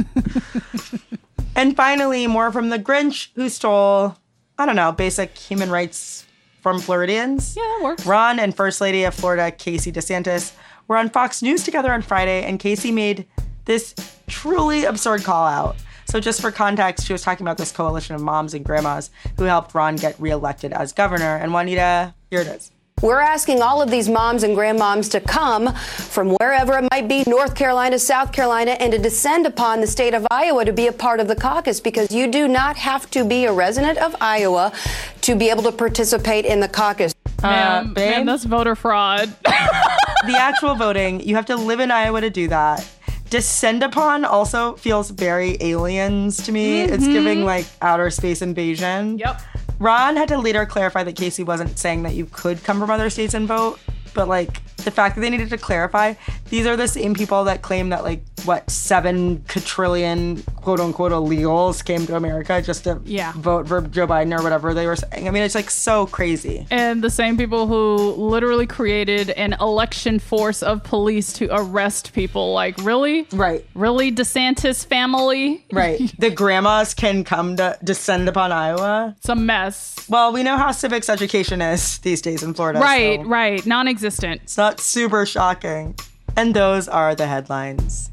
and 1.55 1.75
finally, 1.75 2.27
more 2.27 2.51
from 2.51 2.69
the 2.69 2.79
Grinch 2.79 3.29
who 3.35 3.49
stole, 3.49 4.15
I 4.57 4.65
don't 4.65 4.75
know, 4.75 4.91
basic 4.91 5.37
human 5.37 5.69
rights 5.69 6.25
from 6.61 6.79
Floridians. 6.79 7.55
Yeah, 7.55 7.63
that 7.63 7.83
works. 7.83 8.05
Ron 8.05 8.39
and 8.39 8.55
First 8.55 8.81
Lady 8.81 9.03
of 9.03 9.13
Florida, 9.13 9.51
Casey 9.51 9.91
DeSantis, 9.91 10.53
were 10.87 10.97
on 10.97 11.09
Fox 11.09 11.41
News 11.41 11.63
together 11.63 11.91
on 11.93 12.01
Friday, 12.01 12.43
and 12.43 12.59
Casey 12.59 12.91
made 12.91 13.25
this 13.65 13.93
truly 14.27 14.85
absurd 14.85 15.23
call 15.23 15.45
out. 15.45 15.75
So, 16.05 16.21
just 16.21 16.39
for 16.39 16.51
context, 16.51 17.05
she 17.05 17.11
was 17.13 17.21
talking 17.21 17.45
about 17.45 17.57
this 17.57 17.71
coalition 17.73 18.15
of 18.15 18.21
moms 18.21 18.53
and 18.53 18.63
grandmas 18.63 19.11
who 19.37 19.43
helped 19.43 19.75
Ron 19.75 19.97
get 19.97 20.17
reelected 20.19 20.71
as 20.71 20.93
governor. 20.93 21.35
And 21.35 21.51
Juanita, 21.51 22.13
here 22.31 22.39
it 22.41 22.47
is. 22.47 22.71
We're 23.03 23.19
asking 23.19 23.61
all 23.61 23.79
of 23.79 23.91
these 23.91 24.09
moms 24.09 24.41
and 24.41 24.57
grandmoms 24.57 25.11
to 25.11 25.19
come 25.21 25.71
from 25.75 26.29
wherever 26.29 26.79
it 26.79 26.87
might 26.91 27.07
be, 27.07 27.23
North 27.27 27.53
Carolina, 27.53 27.99
South 27.99 28.31
Carolina, 28.31 28.71
and 28.71 28.91
to 28.91 28.97
descend 28.97 29.45
upon 29.45 29.81
the 29.81 29.85
state 29.85 30.15
of 30.15 30.25
Iowa 30.31 30.65
to 30.65 30.73
be 30.73 30.87
a 30.87 30.91
part 30.91 31.19
of 31.19 31.27
the 31.27 31.35
caucus 31.35 31.79
because 31.79 32.11
you 32.11 32.25
do 32.25 32.47
not 32.47 32.75
have 32.75 33.07
to 33.11 33.23
be 33.23 33.45
a 33.45 33.53
resident 33.53 33.99
of 33.99 34.15
Iowa 34.19 34.73
to 35.21 35.35
be 35.35 35.51
able 35.51 35.61
to 35.61 35.71
participate 35.71 36.45
in 36.45 36.59
the 36.59 36.67
caucus. 36.67 37.13
Man, 37.43 37.87
uh, 37.89 37.93
babe? 37.93 38.15
man, 38.15 38.25
that's 38.25 38.45
voter 38.45 38.73
fraud. 38.75 39.31
the 39.43 40.35
actual 40.35 40.73
voting, 40.73 41.19
you 41.19 41.35
have 41.35 41.45
to 41.45 41.55
live 41.55 41.79
in 41.79 41.91
Iowa 41.91 42.21
to 42.21 42.31
do 42.31 42.47
that. 42.47 42.89
Descend 43.29 43.83
upon 43.83 44.25
also 44.25 44.73
feels 44.73 45.11
very 45.11 45.55
aliens 45.59 46.37
to 46.45 46.51
me. 46.51 46.81
It's 46.81 47.05
giving 47.05 47.39
mm-hmm. 47.39 47.45
like 47.45 47.67
outer 47.79 48.09
space 48.09 48.41
invasion. 48.41 49.19
Yep. 49.19 49.39
Ron 49.79 50.15
had 50.15 50.27
to 50.29 50.37
later 50.37 50.65
clarify 50.65 51.03
that 51.03 51.15
Casey 51.15 51.43
wasn't 51.43 51.77
saying 51.77 52.03
that 52.03 52.15
you 52.15 52.25
could 52.25 52.63
come 52.63 52.79
from 52.79 52.89
other 52.89 53.09
states 53.09 53.33
and 53.33 53.47
vote, 53.47 53.79
but 54.13 54.27
like 54.27 54.63
the 54.77 54.91
fact 54.91 55.15
that 55.15 55.21
they 55.21 55.29
needed 55.29 55.49
to 55.49 55.57
clarify, 55.57 56.13
these 56.49 56.65
are 56.65 56.75
the 56.75 56.87
same 56.87 57.13
people 57.13 57.43
that 57.43 57.61
claim 57.61 57.89
that 57.89 58.03
like 58.03 58.23
what 58.45 58.69
seven 58.69 59.43
quadrillion 59.47 60.41
quote 60.57 60.79
unquote 60.79 61.11
illegals 61.11 61.83
came 61.83 62.05
to 62.07 62.15
America 62.15 62.61
just 62.61 62.83
to 62.83 63.01
Yeah. 63.05 63.31
vote 63.35 63.67
for 63.67 63.81
Joe 63.81 64.07
Biden 64.07 64.37
or 64.37 64.43
whatever 64.43 64.73
they 64.73 64.85
were 64.85 64.95
saying. 64.95 65.27
I 65.27 65.31
mean, 65.31 65.43
it's 65.43 65.55
like 65.55 65.69
so 65.69 66.05
crazy. 66.05 66.65
and 66.71 67.03
the 67.03 67.09
same 67.09 67.37
people 67.37 67.67
who 67.67 67.95
literally 68.15 68.67
created 68.67 69.31
an 69.31 69.53
election 69.59 70.19
force 70.19 70.61
of 70.63 70.83
police 70.83 71.33
to 71.33 71.47
arrest 71.51 72.13
people. 72.13 72.53
Like, 72.53 72.77
really? 72.83 73.27
Right. 73.33 73.65
Really, 73.73 74.11
DeSantis 74.11 74.85
family? 74.85 75.65
Right. 75.71 75.99
the 76.19 76.29
grandmas 76.29 76.93
can 76.93 77.23
come 77.23 77.55
to 77.57 77.77
descend 77.83 78.29
upon 78.29 78.51
Iowa. 78.51 79.15
It's 79.17 79.29
a 79.29 79.35
mess. 79.35 79.95
Well, 80.09 80.31
we 80.31 80.43
know 80.43 80.57
how 80.57 80.71
civics 80.71 81.09
education 81.09 81.61
is 81.61 81.97
these 81.99 82.21
days 82.21 82.43
in 82.43 82.53
Florida. 82.53 82.79
Right, 82.79 83.19
so 83.21 83.27
right. 83.27 83.65
Non 83.65 83.87
existent. 83.87 84.41
It's 84.43 84.57
not 84.57 84.79
super 84.79 85.25
shocking. 85.25 85.95
And 86.35 86.53
those 86.53 86.87
are 86.87 87.15
the 87.15 87.25
headlines. 87.27 88.11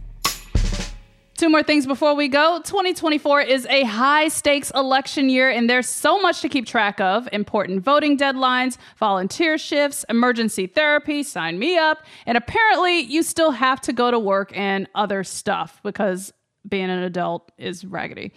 Two 1.36 1.48
more 1.48 1.64
things 1.64 1.84
before 1.84 2.14
we 2.14 2.28
go. 2.28 2.60
2024 2.64 3.40
is 3.40 3.66
a 3.66 3.82
high 3.82 4.28
stakes 4.28 4.70
election 4.72 5.28
year, 5.28 5.50
and 5.50 5.68
there's 5.68 5.88
so 5.88 6.20
much 6.22 6.40
to 6.42 6.48
keep 6.48 6.64
track 6.64 7.00
of 7.00 7.28
important 7.32 7.82
voting 7.82 8.16
deadlines, 8.16 8.76
volunteer 8.98 9.58
shifts, 9.58 10.04
emergency 10.08 10.68
therapy, 10.68 11.24
sign 11.24 11.58
me 11.58 11.76
up. 11.76 12.04
And 12.24 12.38
apparently, 12.38 13.00
you 13.00 13.24
still 13.24 13.50
have 13.50 13.80
to 13.80 13.92
go 13.92 14.12
to 14.12 14.18
work 14.18 14.56
and 14.56 14.86
other 14.94 15.24
stuff 15.24 15.80
because 15.82 16.32
being 16.68 16.90
an 16.90 17.02
adult 17.02 17.52
is 17.58 17.84
raggedy. 17.84 18.32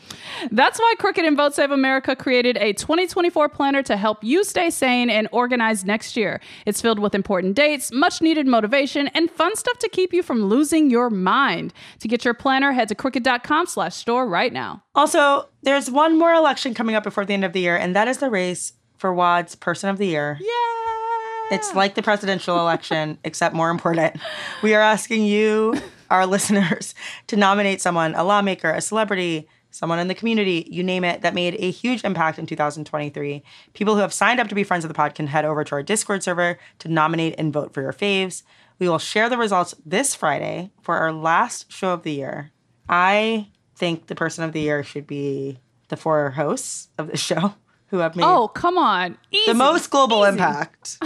That's 0.51 0.79
why 0.79 0.93
Crooked 0.99 1.23
and 1.23 1.37
Vote 1.37 1.53
Save 1.55 1.71
America 1.71 2.15
created 2.15 2.57
a 2.57 2.73
2024 2.73 3.49
planner 3.49 3.81
to 3.83 3.97
help 3.97 4.23
you 4.23 4.43
stay 4.43 4.69
sane 4.69 5.09
and 5.09 5.27
organized 5.31 5.85
next 5.85 6.17
year. 6.17 6.39
It's 6.65 6.81
filled 6.81 6.99
with 6.99 7.15
important 7.15 7.55
dates, 7.55 7.91
much 7.91 8.21
needed 8.21 8.47
motivation, 8.47 9.07
and 9.09 9.31
fun 9.31 9.55
stuff 9.55 9.77
to 9.79 9.89
keep 9.89 10.13
you 10.13 10.23
from 10.23 10.43
losing 10.43 10.89
your 10.89 11.09
mind. 11.09 11.73
To 11.99 12.07
get 12.07 12.25
your 12.25 12.33
planner, 12.33 12.73
head 12.73 12.89
to 12.89 12.95
crooked.com 12.95 13.67
slash 13.67 13.95
store 13.95 14.27
right 14.27 14.51
now. 14.51 14.83
Also, 14.95 15.47
there's 15.63 15.89
one 15.89 16.17
more 16.17 16.33
election 16.33 16.73
coming 16.73 16.95
up 16.95 17.03
before 17.03 17.25
the 17.25 17.33
end 17.33 17.45
of 17.45 17.53
the 17.53 17.61
year, 17.61 17.77
and 17.77 17.95
that 17.95 18.07
is 18.07 18.17
the 18.17 18.29
race 18.29 18.73
for 18.97 19.13
WAD's 19.13 19.55
Person 19.55 19.89
of 19.89 19.97
the 19.97 20.07
Year. 20.07 20.37
Yeah. 20.41 21.55
It's 21.55 21.73
like 21.73 21.95
the 21.95 22.03
presidential 22.03 22.59
election, 22.59 23.17
except 23.23 23.55
more 23.55 23.69
important. 23.69 24.17
We 24.61 24.73
are 24.73 24.81
asking 24.81 25.23
you, 25.23 25.79
our 26.09 26.25
listeners, 26.35 26.93
to 27.27 27.35
nominate 27.35 27.81
someone, 27.81 28.15
a 28.15 28.23
lawmaker, 28.23 28.69
a 28.71 28.81
celebrity, 28.81 29.47
someone 29.71 29.99
in 29.99 30.07
the 30.07 30.15
community, 30.15 30.67
you 30.71 30.83
name 30.83 31.03
it, 31.03 31.21
that 31.21 31.33
made 31.33 31.55
a 31.59 31.69
huge 31.71 32.03
impact 32.03 32.39
in 32.39 32.45
2023. 32.45 33.43
People 33.73 33.95
who 33.95 34.01
have 34.01 34.13
signed 34.13 34.39
up 34.39 34.47
to 34.47 34.55
be 34.55 34.63
friends 34.63 34.83
of 34.83 34.87
the 34.87 34.93
pod 34.95 35.13
can 35.15 35.27
head 35.27 35.45
over 35.45 35.63
to 35.63 35.75
our 35.75 35.83
Discord 35.83 36.23
server 36.23 36.57
to 36.79 36.87
nominate 36.87 37.35
and 37.37 37.53
vote 37.53 37.73
for 37.73 37.81
your 37.81 37.93
faves. 37.93 38.43
We 38.79 38.87
will 38.89 38.99
share 38.99 39.29
the 39.29 39.37
results 39.37 39.75
this 39.85 40.15
Friday 40.15 40.71
for 40.81 40.97
our 40.97 41.11
last 41.11 41.71
show 41.71 41.89
of 41.93 42.03
the 42.03 42.11
year. 42.13 42.51
I 42.89 43.49
think 43.75 44.07
the 44.07 44.15
person 44.15 44.43
of 44.43 44.53
the 44.53 44.61
year 44.61 44.83
should 44.83 45.05
be 45.07 45.59
the 45.89 45.97
four 45.97 46.31
hosts 46.31 46.89
of 46.97 47.07
the 47.11 47.17
show 47.29 47.53
who 47.87 47.97
have 47.99 48.15
made 48.15 48.23
Oh, 48.25 48.47
come 48.49 48.77
on. 48.77 49.17
Easy. 49.31 49.51
the 49.51 49.57
most 49.57 49.89
global 49.89 50.23
Easy. 50.23 50.29
impact 50.31 50.97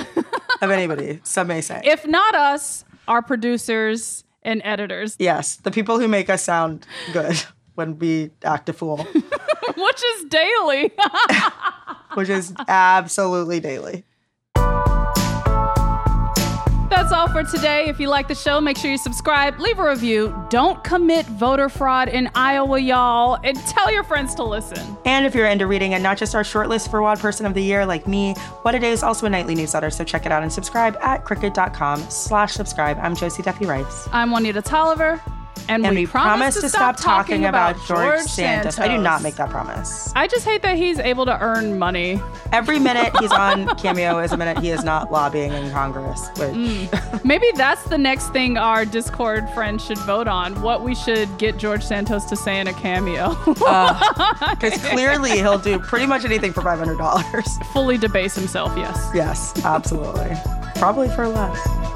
of 0.62 0.70
anybody, 0.72 1.20
some 1.24 1.48
may 1.48 1.62
say. 1.62 1.82
If 1.84 2.08
not 2.08 2.34
us, 2.36 2.84
our 3.08 3.22
producers 3.22 4.24
and 4.44 4.62
editors, 4.64 5.16
yes, 5.20 5.58
the 5.58 5.72
people 5.72 6.00
who 6.00 6.08
make 6.08 6.30
us 6.30 6.44
sound 6.44 6.86
good 7.14 7.42
when 7.76 7.98
we 8.00 8.32
act 8.44 8.70
a 8.70 8.74
fool, 8.74 8.98
which 9.78 10.04
is 10.16 10.26
daily. 10.26 10.92
which 12.14 12.30
is 12.30 12.54
absolutely 12.68 13.60
daily. 13.60 14.04
All 17.22 17.28
for 17.28 17.44
today. 17.44 17.88
If 17.88 18.00
you 18.00 18.08
like 18.08 18.28
the 18.28 18.34
show, 18.34 18.60
make 18.60 18.78
sure 18.78 18.90
you 18.90 18.98
subscribe, 18.98 19.60
leave 19.60 19.78
a 19.78 19.88
review. 19.88 20.36
Don't 20.50 20.84
commit 20.84 21.24
voter 21.28 21.70
fraud 21.70 22.10
in 22.10 22.32
Iowa, 22.34 22.80
y'all, 22.80 23.38
and 23.44 23.56
tell 23.68 23.94
your 23.94 24.04
friends 24.04 24.34
to 24.36 24.44
listen. 24.44 24.98
And 25.06 25.24
if 25.24 25.36
you're 25.36 25.46
into 25.46 25.68
reading 25.68 25.94
and 25.94 26.02
not 26.02 26.18
just 26.18 26.34
our 26.34 26.42
shortlist 26.42 26.90
for 26.90 27.00
WAD 27.00 27.20
Person 27.20 27.46
of 27.46 27.54
the 27.54 27.62
Year 27.62 27.86
like 27.86 28.08
me, 28.08 28.34
What 28.64 28.74
It 28.74 28.82
Is 28.82 29.04
also 29.04 29.28
a 29.28 29.30
nightly 29.30 29.54
newsletter, 29.54 29.92
so 29.92 30.04
check 30.04 30.26
it 30.26 30.32
out 30.32 30.42
and 30.42 30.52
subscribe 30.52 30.98
at 31.00 31.24
crooked.com 31.24 32.00
slash 32.10 32.54
subscribe. 32.54 32.98
I'm 33.00 33.16
Josie 33.16 33.44
Duffy 33.44 33.68
Rice. 33.68 34.10
I'm 34.12 34.32
Juanita 34.32 34.64
Tolliver, 34.64 35.22
and, 35.68 35.86
And 35.86 35.96
we, 35.96 36.06
promise 36.06 36.60
to 36.60 36.70
stop 36.70 36.98
talking 36.98 37.46
about 37.46 37.76
George 37.88 38.22
Santos. 38.22 38.80
I 38.80 38.88
do 38.88 39.02
not 39.02 39.22
make 39.22 39.36
that 39.36 39.50
promise. 39.50 40.12
I 40.16 40.28
just 40.28 40.46
hate 40.46 40.62
that 40.64 40.76
he's 40.76 41.00
able 41.00 41.26
to 41.26 41.40
earn 41.40 41.80
money. 41.80 42.22
Every 42.52 42.80
minute 42.80 43.16
he's 43.20 43.32
on 43.32 43.68
Cameo 43.78 44.20
is 44.20 44.32
a 44.32 44.38
minute 44.38 44.60
he 44.60 44.70
is 44.70 44.84
not 44.84 45.12
lobbying 45.12 45.54
in 45.54 45.72
Congress, 45.72 46.28
which 46.38 46.52
mm. 46.52 47.26
Maybe 47.26 47.48
that's 47.56 47.84
the 47.86 47.98
next 47.98 48.30
thing 48.30 48.58
our 48.58 48.86
Discord 48.86 49.50
friends 49.52 49.86
should 49.86 50.00
vote 50.00 50.28
on. 50.28 50.62
What 50.62 50.84
we 50.84 50.96
should 50.96 51.38
get 51.38 51.58
George 51.58 51.84
Santos 51.84 52.26
to 52.26 52.36
say 52.36 52.60
in 52.60 52.68
a 52.68 52.74
cameo. 52.74 53.38
Uh, 53.66 54.50
because 54.56 54.84
clearly 54.90 55.32
he'll 55.32 55.60
do 55.60 55.80
pretty 55.80 56.06
much 56.06 56.26
anything 56.26 56.52
for 56.52 56.62
$500. 56.62 57.66
Fully 57.68 57.98
debase 57.98 58.36
himself, 58.36 58.74
yes. 58.76 59.10
Yes, 59.14 59.54
absolutely. 59.64 60.32
Probably 60.76 61.10
for 61.10 61.28
less. 61.28 61.91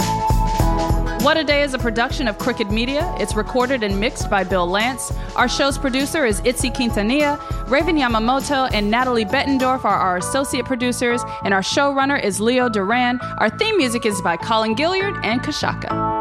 What 1.26 1.38
a 1.38 1.44
Day 1.44 1.64
is 1.64 1.74
a 1.74 1.80
production 1.80 2.28
of 2.28 2.38
Crooked 2.38 2.70
Media. 2.70 3.12
It's 3.18 3.34
recorded 3.34 3.82
and 3.82 4.00
mixed 4.00 4.30
by 4.30 4.44
Bill 4.44 4.68
Lance. 4.68 5.12
Our 5.36 5.50
show's 5.50 5.76
producer 5.76 6.24
is 6.24 6.40
Itzel 6.42 6.72
Quintanilla. 6.72 7.40
Raven 7.68 7.96
Yamamoto 7.96 8.70
and 8.72 8.92
Natalie 8.92 9.26
Bettendorf 9.26 9.86
are 9.86 9.96
our 9.96 10.18
associate 10.18 10.66
producers, 10.66 11.24
and 11.44 11.52
our 11.52 11.62
showrunner 11.62 12.24
is 12.24 12.40
Leo 12.40 12.70
Duran. 12.70 13.20
Our 13.40 13.50
theme 13.50 13.76
music 13.76 14.06
is 14.06 14.22
by 14.22 14.38
Colin 14.38 14.76
Gilliard 14.76 15.20
and 15.26 15.42
Kashaka. 15.42 16.15